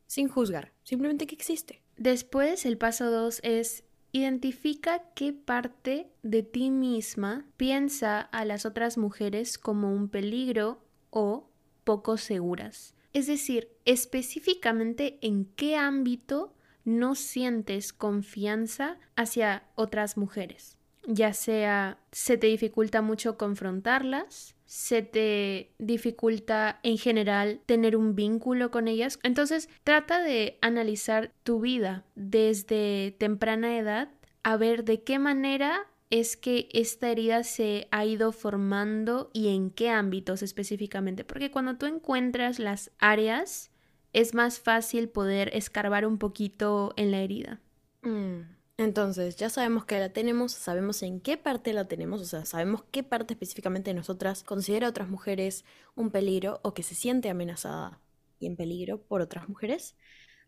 sin 0.06 0.28
juzgar, 0.28 0.74
simplemente 0.84 1.26
que 1.26 1.36
existe. 1.36 1.82
Después, 1.98 2.66
el 2.66 2.78
paso 2.78 3.12
dos 3.12 3.40
es 3.44 3.84
identifica 4.12 5.04
qué 5.16 5.34
parte 5.34 6.10
de 6.24 6.44
ti 6.44 6.72
misma 6.72 7.46
piensa 7.58 8.22
a 8.22 8.46
las 8.46 8.66
otras 8.66 8.98
mujeres 8.98 9.58
como 9.58 9.94
un 9.94 10.10
peligro 10.10 10.82
o 11.10 11.50
poco 11.84 12.18
seguras. 12.18 12.94
Es 13.14 13.28
decir, 13.28 13.70
específicamente 13.86 15.18
en 15.22 15.46
qué 15.46 15.76
ámbito 15.76 16.54
no 16.84 17.16
sientes 17.16 17.94
confianza 17.94 18.98
hacia 19.16 19.64
otras 19.76 20.18
mujeres. 20.18 20.78
Ya 21.06 21.34
sea 21.34 22.00
se 22.12 22.38
te 22.38 22.48
dificulta 22.48 23.02
mucho 23.02 23.38
confrontarlas, 23.38 24.56
se 24.68 25.02
te 25.02 25.72
dificulta 25.80 26.80
en 26.84 26.98
general 26.98 27.62
tener 27.66 27.96
un 27.96 28.16
vínculo 28.16 28.70
con 28.70 28.88
ellas. 28.88 29.18
Entonces 29.24 29.70
trata 29.84 30.22
de 30.22 30.60
analizar 30.62 31.32
tu 31.44 31.62
vida 31.62 32.06
desde 32.16 33.16
temprana 33.18 33.78
edad 33.78 34.10
a 34.44 34.58
ver 34.58 34.84
de 34.84 35.04
qué 35.04 35.20
manera 35.20 35.88
es 36.10 36.38
que 36.38 36.70
esta 36.72 37.10
herida 37.10 37.44
se 37.44 37.88
ha 37.92 38.06
ido 38.06 38.32
formando 38.32 39.30
y 39.34 39.50
en 39.50 39.72
qué 39.72 39.90
ámbitos 39.90 40.44
específicamente. 40.44 41.24
Porque 41.24 41.50
cuando 41.50 41.78
tú 41.78 41.86
encuentras 41.86 42.60
las 42.60 42.92
áreas, 43.00 43.72
es 44.14 44.34
más 44.34 44.60
fácil 44.60 45.10
poder 45.10 45.50
escarbar 45.54 46.06
un 46.06 46.18
poquito 46.18 46.94
en 46.98 47.12
la 47.12 47.20
herida. 47.20 47.62
Mm, 48.04 48.42
Entonces, 48.78 49.38
ya 49.38 49.50
sabemos 49.50 49.86
que 49.86 50.00
la 50.00 50.14
tenemos, 50.14 50.52
sabemos 50.52 51.02
en 51.02 51.20
qué 51.20 51.36
parte 51.36 51.74
la 51.74 51.88
tenemos, 51.88 52.22
o 52.22 52.26
sea, 52.26 52.46
sabemos 52.46 52.84
qué 52.92 53.02
parte 53.02 53.34
específicamente 53.34 53.90
de 53.90 53.96
nosotras 53.96 54.44
considera 54.44 54.86
a 54.86 54.90
otras 54.92 55.10
mujeres 55.10 55.66
un 55.96 56.12
peligro 56.12 56.60
o 56.64 56.76
que 56.76 56.84
se 56.84 56.94
siente 56.94 57.30
amenazada 57.30 58.00
y 58.40 58.46
en 58.46 58.56
peligro 58.56 59.02
por 59.02 59.22
otras 59.22 59.50
mujeres. 59.50 59.96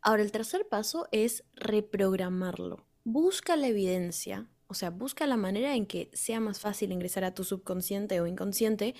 Ahora, 0.01 0.21
el 0.21 0.31
tercer 0.31 0.67
paso 0.69 1.07
es 1.11 1.43
reprogramarlo. 1.55 2.85
Busca 3.03 3.55
la 3.55 3.67
evidencia, 3.67 4.47
o 4.67 4.75
sea, 4.75 4.91
busca 4.91 5.25
la 5.25 5.35
manera 5.35 5.73
en 5.73 5.87
que 5.87 6.11
sea 6.13 6.39
más 6.39 6.59
fácil 6.59 6.91
ingresar 6.91 7.23
a 7.23 7.33
tu 7.33 7.43
subconsciente 7.43 8.21
o 8.21 8.27
inconsciente 8.27 8.93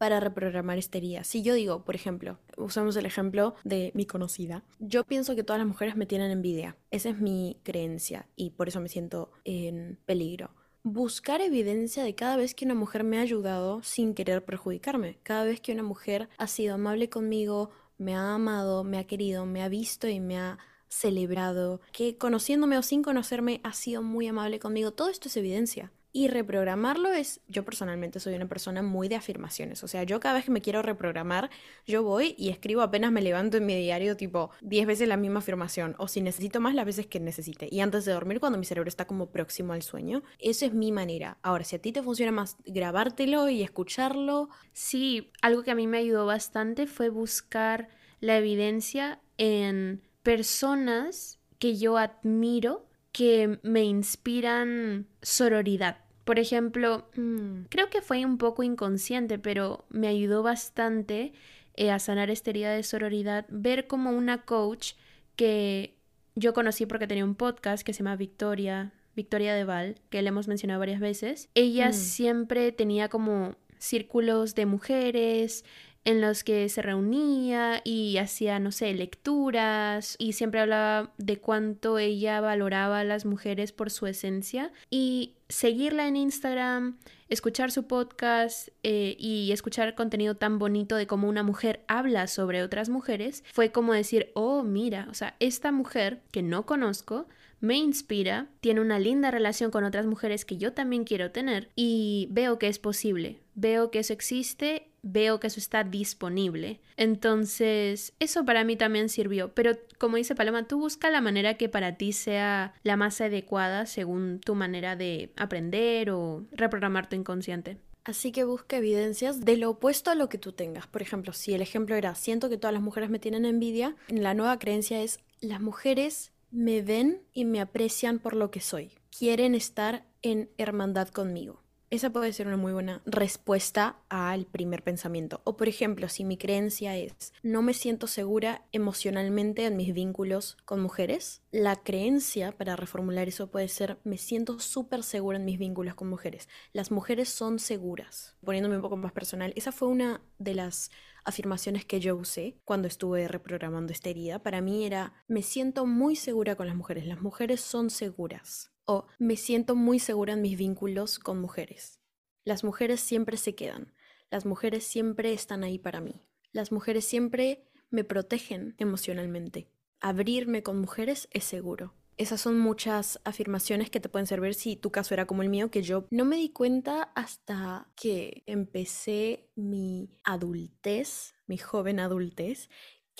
para 0.00 0.18
reprogramar 0.18 0.78
esta 0.78 0.96
herida. 0.96 1.24
Si 1.24 1.42
yo 1.42 1.52
digo, 1.52 1.84
por 1.84 1.94
ejemplo, 1.94 2.38
usamos 2.56 2.96
el 2.96 3.04
ejemplo 3.04 3.54
de 3.64 3.92
mi 3.94 4.06
conocida, 4.06 4.64
yo 4.78 5.04
pienso 5.04 5.36
que 5.36 5.44
todas 5.44 5.60
las 5.60 5.68
mujeres 5.68 5.94
me 5.94 6.06
tienen 6.06 6.30
envidia. 6.30 6.74
Esa 6.90 7.10
es 7.10 7.18
mi 7.18 7.58
creencia 7.64 8.26
y 8.34 8.48
por 8.48 8.68
eso 8.68 8.80
me 8.80 8.88
siento 8.88 9.30
en 9.44 9.98
peligro. 10.06 10.54
Buscar 10.82 11.42
evidencia 11.42 12.02
de 12.02 12.14
cada 12.14 12.38
vez 12.38 12.54
que 12.54 12.64
una 12.64 12.74
mujer 12.74 13.04
me 13.04 13.18
ha 13.18 13.20
ayudado 13.20 13.82
sin 13.82 14.14
querer 14.14 14.42
perjudicarme. 14.42 15.18
Cada 15.22 15.44
vez 15.44 15.60
que 15.60 15.74
una 15.74 15.82
mujer 15.82 16.30
ha 16.38 16.46
sido 16.46 16.76
amable 16.76 17.10
conmigo, 17.10 17.68
me 17.98 18.14
ha 18.14 18.36
amado, 18.36 18.84
me 18.84 18.96
ha 18.96 19.06
querido, 19.06 19.44
me 19.44 19.62
ha 19.62 19.68
visto 19.68 20.08
y 20.08 20.18
me 20.18 20.38
ha 20.38 20.58
celebrado, 20.88 21.82
que 21.92 22.16
conociéndome 22.16 22.78
o 22.78 22.82
sin 22.82 23.02
conocerme 23.02 23.60
ha 23.64 23.74
sido 23.74 24.00
muy 24.00 24.28
amable 24.28 24.60
conmigo. 24.60 24.92
Todo 24.92 25.10
esto 25.10 25.28
es 25.28 25.36
evidencia. 25.36 25.92
Y 26.12 26.28
reprogramarlo 26.28 27.12
es, 27.12 27.40
yo 27.46 27.64
personalmente 27.64 28.20
soy 28.20 28.34
una 28.34 28.48
persona 28.48 28.82
muy 28.82 29.08
de 29.08 29.16
afirmaciones, 29.16 29.84
o 29.84 29.88
sea, 29.88 30.02
yo 30.02 30.18
cada 30.18 30.34
vez 30.34 30.44
que 30.44 30.50
me 30.50 30.60
quiero 30.60 30.82
reprogramar, 30.82 31.50
yo 31.86 32.02
voy 32.02 32.34
y 32.36 32.48
escribo 32.48 32.82
apenas 32.82 33.12
me 33.12 33.22
levanto 33.22 33.58
en 33.58 33.66
mi 33.66 33.76
diario 33.76 34.16
tipo 34.16 34.50
10 34.62 34.86
veces 34.86 35.08
la 35.08 35.16
misma 35.16 35.38
afirmación, 35.38 35.94
o 35.98 36.08
si 36.08 36.20
necesito 36.20 36.60
más 36.60 36.74
las 36.74 36.84
veces 36.84 37.06
que 37.06 37.20
necesite, 37.20 37.68
y 37.70 37.80
antes 37.80 38.04
de 38.04 38.12
dormir 38.12 38.40
cuando 38.40 38.58
mi 38.58 38.64
cerebro 38.64 38.88
está 38.88 39.06
como 39.06 39.30
próximo 39.30 39.72
al 39.72 39.82
sueño, 39.82 40.22
eso 40.38 40.66
es 40.66 40.74
mi 40.74 40.90
manera. 40.90 41.38
Ahora, 41.42 41.64
si 41.64 41.76
a 41.76 41.78
ti 41.80 41.92
te 41.92 42.02
funciona 42.02 42.32
más 42.32 42.56
grabártelo 42.64 43.48
y 43.48 43.62
escucharlo, 43.62 44.48
Sí, 44.72 45.30
algo 45.42 45.62
que 45.62 45.70
a 45.70 45.74
mí 45.74 45.86
me 45.86 45.98
ayudó 45.98 46.26
bastante 46.26 46.86
fue 46.86 47.08
buscar 47.08 47.88
la 48.20 48.36
evidencia 48.36 49.20
en 49.36 50.02
personas 50.22 51.38
que 51.58 51.76
yo 51.76 51.96
admiro 51.96 52.86
que 53.12 53.58
me 53.62 53.84
inspiran 53.84 55.06
sororidad. 55.22 55.98
Por 56.24 56.38
ejemplo, 56.38 57.08
mm, 57.16 57.62
creo 57.68 57.90
que 57.90 58.02
fue 58.02 58.24
un 58.24 58.38
poco 58.38 58.62
inconsciente, 58.62 59.38
pero 59.38 59.84
me 59.90 60.06
ayudó 60.08 60.42
bastante 60.42 61.32
eh, 61.76 61.90
a 61.90 61.98
sanar 61.98 62.30
esta 62.30 62.50
herida 62.50 62.72
de 62.72 62.82
sororidad, 62.82 63.46
ver 63.48 63.86
como 63.86 64.10
una 64.10 64.42
coach 64.44 64.92
que 65.36 65.96
yo 66.34 66.52
conocí 66.52 66.84
porque 66.86 67.06
tenía 67.06 67.24
un 67.24 67.34
podcast 67.34 67.84
que 67.84 67.92
se 67.92 68.00
llama 68.00 68.16
Victoria, 68.16 68.92
Victoria 69.16 69.54
de 69.54 69.64
Val, 69.64 70.00
que 70.10 70.20
le 70.22 70.28
hemos 70.28 70.46
mencionado 70.46 70.78
varias 70.80 71.00
veces. 71.00 71.48
Ella 71.54 71.88
Mm. 71.88 71.92
siempre 71.94 72.72
tenía 72.72 73.08
como 73.08 73.56
círculos 73.78 74.54
de 74.54 74.66
mujeres 74.66 75.64
en 76.04 76.20
los 76.20 76.44
que 76.44 76.68
se 76.68 76.82
reunía 76.82 77.82
y 77.84 78.16
hacía, 78.16 78.58
no 78.58 78.72
sé, 78.72 78.94
lecturas 78.94 80.16
y 80.18 80.32
siempre 80.32 80.60
hablaba 80.60 81.12
de 81.18 81.38
cuánto 81.38 81.98
ella 81.98 82.40
valoraba 82.40 83.00
a 83.00 83.04
las 83.04 83.26
mujeres 83.26 83.72
por 83.72 83.90
su 83.90 84.06
esencia. 84.06 84.72
Y 84.88 85.34
seguirla 85.48 86.08
en 86.08 86.16
Instagram, 86.16 86.98
escuchar 87.28 87.70
su 87.70 87.86
podcast 87.86 88.68
eh, 88.82 89.16
y 89.18 89.52
escuchar 89.52 89.94
contenido 89.94 90.36
tan 90.36 90.58
bonito 90.58 90.96
de 90.96 91.06
cómo 91.06 91.28
una 91.28 91.42
mujer 91.42 91.84
habla 91.88 92.26
sobre 92.28 92.62
otras 92.62 92.88
mujeres, 92.88 93.44
fue 93.52 93.72
como 93.72 93.92
decir, 93.92 94.30
oh, 94.34 94.62
mira, 94.62 95.06
o 95.10 95.14
sea, 95.14 95.36
esta 95.40 95.72
mujer 95.72 96.22
que 96.30 96.42
no 96.42 96.66
conozco, 96.66 97.26
me 97.60 97.76
inspira, 97.76 98.48
tiene 98.60 98.80
una 98.80 98.98
linda 98.98 99.30
relación 99.30 99.70
con 99.70 99.84
otras 99.84 100.06
mujeres 100.06 100.44
que 100.44 100.56
yo 100.56 100.72
también 100.72 101.04
quiero 101.04 101.30
tener 101.30 101.70
y 101.76 102.28
veo 102.30 102.58
que 102.58 102.68
es 102.68 102.78
posible, 102.78 103.40
veo 103.54 103.90
que 103.90 103.98
eso 103.98 104.14
existe, 104.14 104.89
veo 105.02 105.40
que 105.40 105.46
eso 105.46 105.60
está 105.60 105.84
disponible. 105.84 106.80
Entonces, 106.96 108.12
eso 108.18 108.44
para 108.44 108.64
mí 108.64 108.76
también 108.76 109.08
sirvió, 109.08 109.54
pero 109.54 109.72
como 109.98 110.16
dice 110.16 110.34
Paloma, 110.34 110.66
tú 110.66 110.78
busca 110.78 111.10
la 111.10 111.20
manera 111.20 111.54
que 111.54 111.68
para 111.68 111.96
ti 111.96 112.12
sea 112.12 112.74
la 112.82 112.96
más 112.96 113.20
adecuada 113.20 113.86
según 113.86 114.40
tu 114.40 114.54
manera 114.54 114.96
de 114.96 115.32
aprender 115.36 116.10
o 116.10 116.44
reprogramar 116.52 117.08
tu 117.08 117.16
inconsciente. 117.16 117.78
Así 118.04 118.32
que 118.32 118.44
busca 118.44 118.78
evidencias 118.78 119.44
de 119.44 119.56
lo 119.56 119.70
opuesto 119.70 120.10
a 120.10 120.14
lo 120.14 120.28
que 120.28 120.38
tú 120.38 120.52
tengas. 120.52 120.86
Por 120.86 121.02
ejemplo, 121.02 121.32
si 121.32 121.52
el 121.52 121.60
ejemplo 121.60 121.96
era 121.96 122.14
siento 122.14 122.48
que 122.48 122.56
todas 122.56 122.72
las 122.72 122.82
mujeres 122.82 123.10
me 123.10 123.18
tienen 123.18 123.44
envidia, 123.44 123.94
la 124.08 124.34
nueva 124.34 124.58
creencia 124.58 125.02
es 125.02 125.20
las 125.40 125.60
mujeres 125.60 126.32
me 126.50 126.82
ven 126.82 127.22
y 127.32 127.44
me 127.44 127.60
aprecian 127.60 128.18
por 128.18 128.34
lo 128.34 128.50
que 128.50 128.60
soy. 128.60 128.92
Quieren 129.16 129.54
estar 129.54 130.04
en 130.22 130.50
hermandad 130.58 131.08
conmigo. 131.08 131.59
Esa 131.92 132.10
puede 132.10 132.32
ser 132.32 132.46
una 132.46 132.56
muy 132.56 132.72
buena 132.72 133.02
respuesta 133.04 133.96
al 134.08 134.46
primer 134.46 134.84
pensamiento. 134.84 135.40
O 135.42 135.56
por 135.56 135.66
ejemplo, 135.66 136.08
si 136.08 136.22
mi 136.22 136.36
creencia 136.36 136.96
es 136.96 137.32
no 137.42 137.62
me 137.62 137.74
siento 137.74 138.06
segura 138.06 138.64
emocionalmente 138.70 139.64
en 139.64 139.76
mis 139.76 139.92
vínculos 139.92 140.56
con 140.64 140.80
mujeres, 140.80 141.42
la 141.50 141.74
creencia 141.74 142.52
para 142.52 142.76
reformular 142.76 143.26
eso 143.26 143.50
puede 143.50 143.66
ser 143.66 143.98
me 144.04 144.18
siento 144.18 144.60
súper 144.60 145.02
segura 145.02 145.38
en 145.38 145.44
mis 145.44 145.58
vínculos 145.58 145.96
con 145.96 146.08
mujeres. 146.08 146.48
Las 146.72 146.92
mujeres 146.92 147.28
son 147.28 147.58
seguras. 147.58 148.36
Poniéndome 148.44 148.76
un 148.76 148.82
poco 148.82 148.96
más 148.96 149.10
personal, 149.10 149.52
esa 149.56 149.72
fue 149.72 149.88
una 149.88 150.22
de 150.38 150.54
las 150.54 150.92
afirmaciones 151.24 151.84
que 151.86 151.98
yo 151.98 152.14
usé 152.14 152.56
cuando 152.64 152.86
estuve 152.86 153.26
reprogramando 153.26 153.92
esta 153.92 154.10
herida. 154.10 154.44
Para 154.44 154.60
mí 154.60 154.86
era 154.86 155.12
me 155.26 155.42
siento 155.42 155.86
muy 155.86 156.14
segura 156.14 156.54
con 156.54 156.68
las 156.68 156.76
mujeres. 156.76 157.04
Las 157.08 157.20
mujeres 157.20 157.60
son 157.60 157.90
seguras 157.90 158.69
o 158.84 159.06
me 159.18 159.36
siento 159.36 159.74
muy 159.74 159.98
segura 159.98 160.34
en 160.34 160.42
mis 160.42 160.56
vínculos 160.56 161.18
con 161.18 161.40
mujeres. 161.40 162.00
Las 162.44 162.64
mujeres 162.64 163.00
siempre 163.00 163.36
se 163.36 163.54
quedan, 163.54 163.92
las 164.30 164.46
mujeres 164.46 164.84
siempre 164.84 165.32
están 165.32 165.64
ahí 165.64 165.78
para 165.78 166.00
mí, 166.00 166.22
las 166.52 166.72
mujeres 166.72 167.04
siempre 167.04 167.70
me 167.90 168.04
protegen 168.04 168.74
emocionalmente. 168.78 169.68
Abrirme 170.00 170.62
con 170.62 170.80
mujeres 170.80 171.28
es 171.32 171.44
seguro. 171.44 171.94
Esas 172.16 172.42
son 172.42 172.58
muchas 172.58 173.18
afirmaciones 173.24 173.88
que 173.88 173.98
te 173.98 174.10
pueden 174.10 174.26
servir 174.26 174.52
si 174.52 174.76
tu 174.76 174.90
caso 174.90 175.14
era 175.14 175.26
como 175.26 175.42
el 175.42 175.48
mío, 175.48 175.70
que 175.70 175.82
yo 175.82 176.06
no 176.10 176.26
me 176.26 176.36
di 176.36 176.50
cuenta 176.50 177.04
hasta 177.14 177.90
que 177.96 178.42
empecé 178.44 179.50
mi 179.56 180.10
adultez, 180.22 181.34
mi 181.46 181.56
joven 181.56 181.98
adultez, 181.98 182.68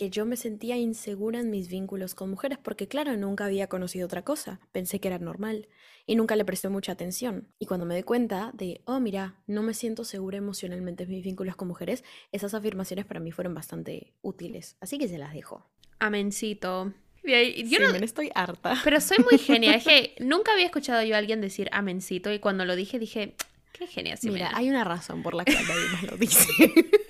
que 0.00 0.08
yo 0.08 0.24
me 0.24 0.38
sentía 0.38 0.78
insegura 0.78 1.40
en 1.40 1.50
mis 1.50 1.68
vínculos 1.68 2.14
con 2.14 2.30
mujeres, 2.30 2.56
porque 2.56 2.88
claro, 2.88 3.18
nunca 3.18 3.44
había 3.44 3.66
conocido 3.66 4.06
otra 4.06 4.24
cosa, 4.24 4.58
pensé 4.72 4.98
que 4.98 5.08
era 5.08 5.18
normal 5.18 5.68
y 6.06 6.16
nunca 6.16 6.36
le 6.36 6.46
presté 6.46 6.70
mucha 6.70 6.92
atención. 6.92 7.48
Y 7.58 7.66
cuando 7.66 7.84
me 7.84 7.94
di 7.94 8.02
cuenta 8.02 8.50
de, 8.54 8.80
oh, 8.86 8.98
mira, 8.98 9.42
no 9.46 9.62
me 9.62 9.74
siento 9.74 10.04
segura 10.04 10.38
emocionalmente 10.38 11.02
en 11.02 11.10
mis 11.10 11.22
vínculos 11.22 11.54
con 11.54 11.68
mujeres, 11.68 12.02
esas 12.32 12.54
afirmaciones 12.54 13.04
para 13.04 13.20
mí 13.20 13.30
fueron 13.30 13.52
bastante 13.52 14.14
útiles, 14.22 14.78
así 14.80 14.96
que 14.96 15.06
se 15.06 15.18
las 15.18 15.34
dejo. 15.34 15.66
Amencito. 15.98 16.94
Yo 17.22 17.36
sí, 17.36 17.76
no, 17.78 17.94
estoy 17.96 18.30
harta. 18.34 18.80
Pero 18.82 19.02
soy 19.02 19.18
muy 19.18 19.36
genia. 19.38 19.74
Es 19.74 19.84
que 19.84 20.14
nunca 20.20 20.52
había 20.52 20.64
escuchado 20.64 21.02
yo 21.02 21.14
a 21.14 21.18
alguien 21.18 21.42
decir 21.42 21.68
amencito 21.72 22.32
y 22.32 22.38
cuando 22.38 22.64
lo 22.64 22.74
dije 22.74 22.98
dije, 22.98 23.34
qué 23.74 23.86
genia. 23.86 24.14
Mira, 24.22 24.50
hay 24.54 24.70
una 24.70 24.82
razón 24.82 25.22
por 25.22 25.34
la 25.34 25.44
que 25.44 25.52
nadie 25.52 25.88
más 25.92 26.02
lo 26.04 26.16
dice. 26.16 26.48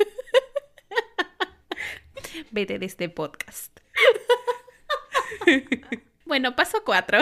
vete 2.50 2.78
de 2.78 2.86
este 2.86 3.08
podcast. 3.08 3.80
bueno, 6.26 6.56
paso 6.56 6.78
cuatro. 6.84 7.18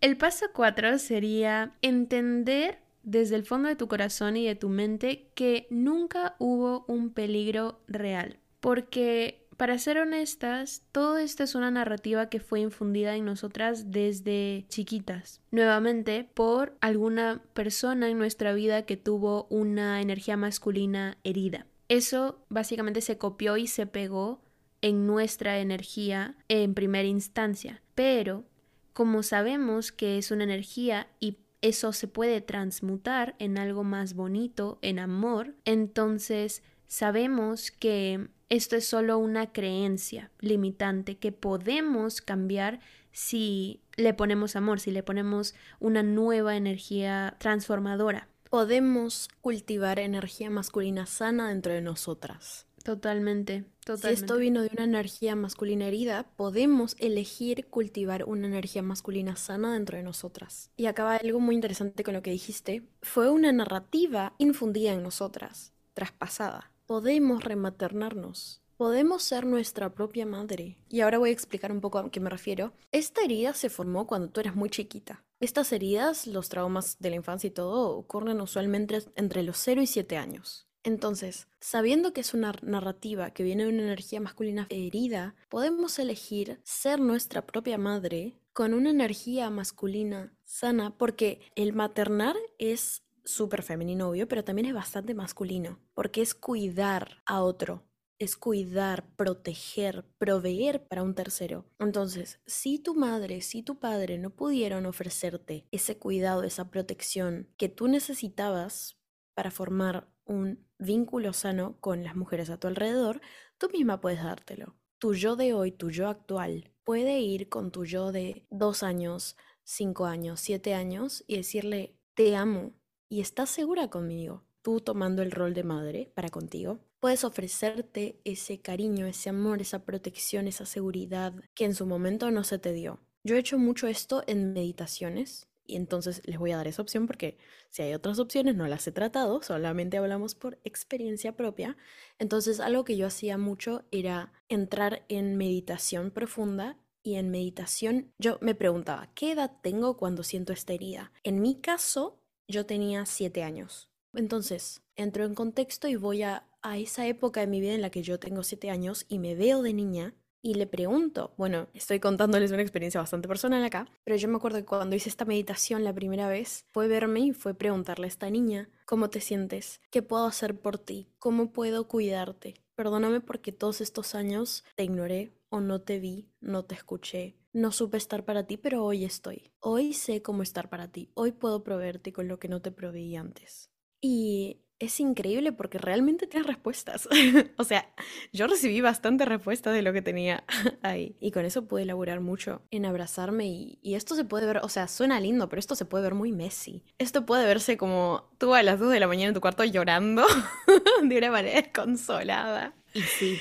el 0.00 0.16
paso 0.16 0.46
cuatro 0.52 0.98
sería 0.98 1.74
entender 1.82 2.80
desde 3.06 3.36
el 3.36 3.44
fondo 3.44 3.68
de 3.68 3.76
tu 3.76 3.86
corazón 3.86 4.36
y 4.36 4.46
de 4.46 4.56
tu 4.56 4.68
mente 4.68 5.30
que 5.34 5.68
nunca 5.70 6.34
hubo 6.38 6.84
un 6.88 7.10
peligro 7.10 7.80
real. 7.86 8.40
Porque, 8.60 9.46
para 9.56 9.78
ser 9.78 9.98
honestas, 9.98 10.82
todo 10.90 11.18
esto 11.18 11.44
es 11.44 11.54
una 11.54 11.70
narrativa 11.70 12.28
que 12.28 12.40
fue 12.40 12.60
infundida 12.60 13.14
en 13.14 13.24
nosotras 13.24 13.92
desde 13.92 14.66
chiquitas. 14.68 15.40
Nuevamente, 15.52 16.28
por 16.34 16.76
alguna 16.80 17.42
persona 17.54 18.10
en 18.10 18.18
nuestra 18.18 18.52
vida 18.54 18.82
que 18.86 18.96
tuvo 18.96 19.46
una 19.50 20.00
energía 20.02 20.36
masculina 20.36 21.16
herida. 21.22 21.66
Eso 21.88 22.44
básicamente 22.48 23.00
se 23.00 23.18
copió 23.18 23.56
y 23.56 23.66
se 23.66 23.86
pegó 23.86 24.42
en 24.80 25.06
nuestra 25.06 25.58
energía 25.58 26.36
en 26.48 26.74
primera 26.74 27.08
instancia. 27.08 27.82
Pero 27.94 28.44
como 28.92 29.22
sabemos 29.22 29.92
que 29.92 30.18
es 30.18 30.30
una 30.30 30.44
energía 30.44 31.08
y 31.20 31.38
eso 31.62 31.92
se 31.92 32.08
puede 32.08 32.40
transmutar 32.40 33.34
en 33.38 33.58
algo 33.58 33.84
más 33.84 34.14
bonito, 34.14 34.78
en 34.82 34.98
amor, 34.98 35.54
entonces 35.64 36.62
sabemos 36.86 37.70
que 37.70 38.28
esto 38.48 38.76
es 38.76 38.86
solo 38.86 39.18
una 39.18 39.52
creencia 39.52 40.30
limitante 40.40 41.18
que 41.18 41.32
podemos 41.32 42.20
cambiar 42.20 42.80
si 43.10 43.80
le 43.96 44.14
ponemos 44.14 44.56
amor, 44.56 44.78
si 44.78 44.90
le 44.90 45.02
ponemos 45.02 45.54
una 45.80 46.02
nueva 46.02 46.56
energía 46.56 47.36
transformadora 47.38 48.28
podemos 48.50 49.28
cultivar 49.40 49.98
energía 49.98 50.50
masculina 50.50 51.06
sana 51.06 51.48
dentro 51.48 51.72
de 51.72 51.82
nosotras. 51.82 52.66
Totalmente, 52.86 53.64
totalmente. 53.84 54.16
Si 54.16 54.22
esto 54.22 54.36
vino 54.36 54.62
de 54.62 54.70
una 54.72 54.84
energía 54.84 55.34
masculina 55.34 55.86
herida, 55.86 56.30
podemos 56.36 56.94
elegir 57.00 57.66
cultivar 57.66 58.22
una 58.24 58.46
energía 58.46 58.80
masculina 58.80 59.34
sana 59.34 59.74
dentro 59.74 59.96
de 59.96 60.04
nosotras. 60.04 60.70
Y 60.76 60.86
acaba 60.86 61.16
algo 61.16 61.40
muy 61.40 61.56
interesante 61.56 62.04
con 62.04 62.14
lo 62.14 62.22
que 62.22 62.30
dijiste. 62.30 62.84
Fue 63.02 63.28
una 63.28 63.50
narrativa 63.50 64.34
infundida 64.38 64.92
en 64.92 65.02
nosotras, 65.02 65.72
traspasada. 65.94 66.70
Podemos 66.86 67.42
rematernarnos. 67.42 68.62
Podemos 68.76 69.24
ser 69.24 69.46
nuestra 69.46 69.92
propia 69.92 70.24
madre. 70.24 70.78
Y 70.88 71.00
ahora 71.00 71.18
voy 71.18 71.30
a 71.30 71.32
explicar 71.32 71.72
un 71.72 71.80
poco 71.80 71.98
a 71.98 72.08
qué 72.10 72.20
me 72.20 72.30
refiero. 72.30 72.72
Esta 72.92 73.24
herida 73.24 73.52
se 73.54 73.68
formó 73.68 74.06
cuando 74.06 74.28
tú 74.28 74.38
eras 74.38 74.54
muy 74.54 74.70
chiquita. 74.70 75.24
Estas 75.38 75.70
heridas, 75.72 76.26
los 76.26 76.48
traumas 76.48 76.98
de 76.98 77.10
la 77.10 77.16
infancia 77.16 77.48
y 77.48 77.50
todo, 77.50 77.96
ocurren 77.96 78.40
usualmente 78.40 79.02
entre 79.16 79.42
los 79.42 79.58
0 79.58 79.82
y 79.82 79.86
7 79.86 80.16
años. 80.16 80.66
Entonces, 80.82 81.48
sabiendo 81.60 82.12
que 82.12 82.22
es 82.22 82.32
una 82.32 82.54
narrativa 82.62 83.30
que 83.32 83.42
viene 83.42 83.64
de 83.64 83.70
una 83.70 83.82
energía 83.82 84.20
masculina 84.20 84.66
herida, 84.70 85.34
podemos 85.50 85.98
elegir 85.98 86.60
ser 86.62 87.00
nuestra 87.00 87.44
propia 87.44 87.76
madre 87.76 88.40
con 88.54 88.72
una 88.72 88.90
energía 88.90 89.50
masculina 89.50 90.32
sana, 90.44 90.96
porque 90.96 91.40
el 91.54 91.74
maternar 91.74 92.36
es 92.58 93.02
súper 93.24 93.62
femenino, 93.62 94.08
obvio, 94.08 94.28
pero 94.28 94.44
también 94.44 94.68
es 94.68 94.74
bastante 94.74 95.12
masculino, 95.12 95.80
porque 95.92 96.22
es 96.22 96.34
cuidar 96.34 97.20
a 97.26 97.42
otro, 97.42 97.84
es 98.18 98.36
cuidar, 98.36 99.06
proteger, 99.16 100.04
proveer 100.18 100.86
para 100.86 101.02
un 101.02 101.14
tercero. 101.14 101.66
Entonces, 101.78 102.40
si 102.46 102.78
tu 102.78 102.94
madre, 102.94 103.40
si 103.40 103.62
tu 103.62 103.78
padre 103.78 104.18
no 104.18 104.30
pudieron 104.30 104.86
ofrecerte 104.86 105.66
ese 105.70 105.98
cuidado, 105.98 106.42
esa 106.42 106.70
protección 106.70 107.48
que 107.56 107.68
tú 107.68 107.88
necesitabas 107.88 108.98
para 109.34 109.50
formar 109.50 110.08
un 110.24 110.66
vínculo 110.78 111.32
sano 111.32 111.78
con 111.80 112.04
las 112.04 112.16
mujeres 112.16 112.50
a 112.50 112.58
tu 112.58 112.68
alrededor, 112.68 113.20
tú 113.58 113.68
misma 113.72 114.00
puedes 114.00 114.22
dártelo. 114.22 114.76
Tu 114.98 115.14
yo 115.14 115.36
de 115.36 115.52
hoy, 115.52 115.72
tu 115.72 115.90
yo 115.90 116.08
actual, 116.08 116.72
puede 116.84 117.20
ir 117.20 117.48
con 117.48 117.70
tu 117.70 117.84
yo 117.84 118.12
de 118.12 118.46
dos 118.50 118.82
años, 118.82 119.36
cinco 119.62 120.06
años, 120.06 120.40
siete 120.40 120.74
años 120.74 121.22
y 121.26 121.36
decirle, 121.36 121.98
te 122.14 122.34
amo 122.34 122.72
y 123.08 123.20
estás 123.20 123.50
segura 123.50 123.88
conmigo. 123.88 124.44
Tú 124.62 124.80
tomando 124.80 125.22
el 125.22 125.30
rol 125.30 125.52
de 125.54 125.64
madre 125.64 126.12
para 126.14 126.30
contigo, 126.30 126.80
puedes 127.00 127.24
ofrecerte 127.24 128.20
ese 128.24 128.60
cariño, 128.60 129.06
ese 129.06 129.30
amor, 129.30 129.60
esa 129.60 129.84
protección, 129.84 130.48
esa 130.48 130.66
seguridad 130.66 131.34
que 131.54 131.64
en 131.64 131.74
su 131.74 131.86
momento 131.86 132.30
no 132.30 132.44
se 132.44 132.58
te 132.58 132.72
dio. 132.72 133.00
Yo 133.24 133.36
he 133.36 133.40
hecho 133.40 133.58
mucho 133.58 133.86
esto 133.88 134.22
en 134.26 134.52
meditaciones 134.52 135.48
y 135.64 135.76
entonces 135.76 136.22
les 136.24 136.38
voy 136.38 136.52
a 136.52 136.56
dar 136.56 136.68
esa 136.68 136.82
opción 136.82 137.06
porque 137.06 137.38
si 137.70 137.82
hay 137.82 137.94
otras 137.94 138.18
opciones 138.18 138.54
no 138.54 138.66
las 138.68 138.86
he 138.86 138.92
tratado, 138.92 139.42
solamente 139.42 139.96
hablamos 139.98 140.34
por 140.34 140.58
experiencia 140.64 141.36
propia. 141.36 141.76
Entonces 142.18 142.60
algo 142.60 142.84
que 142.84 142.96
yo 142.96 143.06
hacía 143.06 143.36
mucho 143.38 143.84
era 143.90 144.32
entrar 144.48 145.04
en 145.08 145.36
meditación 145.36 146.10
profunda 146.10 146.78
y 147.02 147.16
en 147.16 147.30
meditación 147.30 148.12
yo 148.18 148.38
me 148.40 148.54
preguntaba, 148.54 149.10
¿qué 149.14 149.32
edad 149.32 149.52
tengo 149.62 149.96
cuando 149.96 150.22
siento 150.22 150.52
esta 150.52 150.72
herida? 150.72 151.12
En 151.24 151.40
mi 151.40 151.60
caso, 151.60 152.20
yo 152.48 152.66
tenía 152.66 153.06
siete 153.06 153.42
años 153.42 153.90
Entonces, 154.14 154.82
entro 154.96 155.24
en 155.24 155.34
contexto 155.34 155.88
y 155.88 155.96
voy 155.96 156.22
a, 156.22 156.46
a 156.62 156.78
esa 156.78 157.06
época 157.06 157.40
de 157.40 157.46
mi 157.46 157.60
vida 157.60 157.74
en 157.74 157.82
la 157.82 157.90
que 157.90 158.02
yo 158.02 158.18
tengo 158.18 158.42
siete 158.42 158.70
años 158.70 159.06
y 159.08 159.18
me 159.18 159.34
veo 159.34 159.62
de 159.62 159.72
niña 159.72 160.14
y 160.46 160.54
le 160.54 160.66
pregunto, 160.66 161.34
bueno, 161.36 161.66
estoy 161.74 161.98
contándoles 161.98 162.52
una 162.52 162.62
experiencia 162.62 163.00
bastante 163.00 163.26
personal 163.26 163.64
acá, 163.64 163.88
pero 164.04 164.16
yo 164.16 164.28
me 164.28 164.36
acuerdo 164.36 164.58
que 164.58 164.64
cuando 164.64 164.94
hice 164.94 165.08
esta 165.08 165.24
meditación 165.24 165.82
la 165.82 165.92
primera 165.92 166.28
vez, 166.28 166.66
fue 166.72 166.86
verme 166.86 167.20
y 167.20 167.32
fue 167.32 167.54
preguntarle 167.54 168.06
a 168.06 168.08
esta 168.08 168.30
niña, 168.30 168.68
¿cómo 168.84 169.10
te 169.10 169.20
sientes? 169.20 169.80
¿Qué 169.90 170.02
puedo 170.02 170.24
hacer 170.24 170.60
por 170.60 170.78
ti? 170.78 171.08
¿Cómo 171.18 171.52
puedo 171.52 171.88
cuidarte? 171.88 172.54
Perdóname 172.76 173.20
porque 173.20 173.50
todos 173.50 173.80
estos 173.80 174.14
años 174.14 174.62
te 174.76 174.84
ignoré 174.84 175.32
o 175.48 175.60
no 175.60 175.80
te 175.80 175.98
vi, 175.98 176.28
no 176.40 176.64
te 176.64 176.76
escuché, 176.76 177.34
no 177.52 177.72
supe 177.72 177.96
estar 177.96 178.24
para 178.24 178.46
ti, 178.46 178.56
pero 178.56 178.84
hoy 178.84 179.04
estoy. 179.04 179.50
Hoy 179.58 179.94
sé 179.94 180.22
cómo 180.22 180.42
estar 180.42 180.68
para 180.68 180.92
ti. 180.92 181.10
Hoy 181.14 181.32
puedo 181.32 181.64
proveerte 181.64 182.12
con 182.12 182.28
lo 182.28 182.38
que 182.38 182.48
no 182.48 182.62
te 182.62 182.70
proveí 182.70 183.16
antes. 183.16 183.70
Y 184.00 184.65
es 184.78 185.00
increíble 185.00 185.52
porque 185.52 185.78
realmente 185.78 186.26
tienes 186.26 186.46
respuestas. 186.46 187.08
o 187.56 187.64
sea, 187.64 187.88
yo 188.32 188.46
recibí 188.46 188.80
bastante 188.80 189.24
respuestas 189.24 189.74
de 189.74 189.82
lo 189.82 189.92
que 189.92 190.02
tenía 190.02 190.44
ahí. 190.82 191.16
Y 191.20 191.30
con 191.30 191.44
eso 191.44 191.66
pude 191.66 191.82
elaborar 191.82 192.20
mucho 192.20 192.62
en 192.70 192.84
abrazarme. 192.84 193.46
Y, 193.46 193.78
y, 193.82 193.94
esto 193.94 194.14
se 194.14 194.24
puede 194.24 194.46
ver, 194.46 194.58
o 194.58 194.68
sea, 194.68 194.88
suena 194.88 195.20
lindo, 195.20 195.48
pero 195.48 195.60
esto 195.60 195.74
se 195.74 195.84
puede 195.84 196.04
ver 196.04 196.14
muy 196.14 196.32
messy. 196.32 196.82
Esto 196.98 197.24
puede 197.24 197.46
verse 197.46 197.76
como 197.76 198.28
tú 198.38 198.54
a 198.54 198.62
las 198.62 198.78
2 198.78 198.90
de 198.90 199.00
la 199.00 199.08
mañana 199.08 199.28
en 199.28 199.34
tu 199.34 199.40
cuarto 199.40 199.64
llorando 199.64 200.24
de 201.02 201.18
una 201.18 201.30
manera 201.30 201.60
desconsolada. 201.60 202.74
Y 202.92 203.02
sí. 203.02 203.40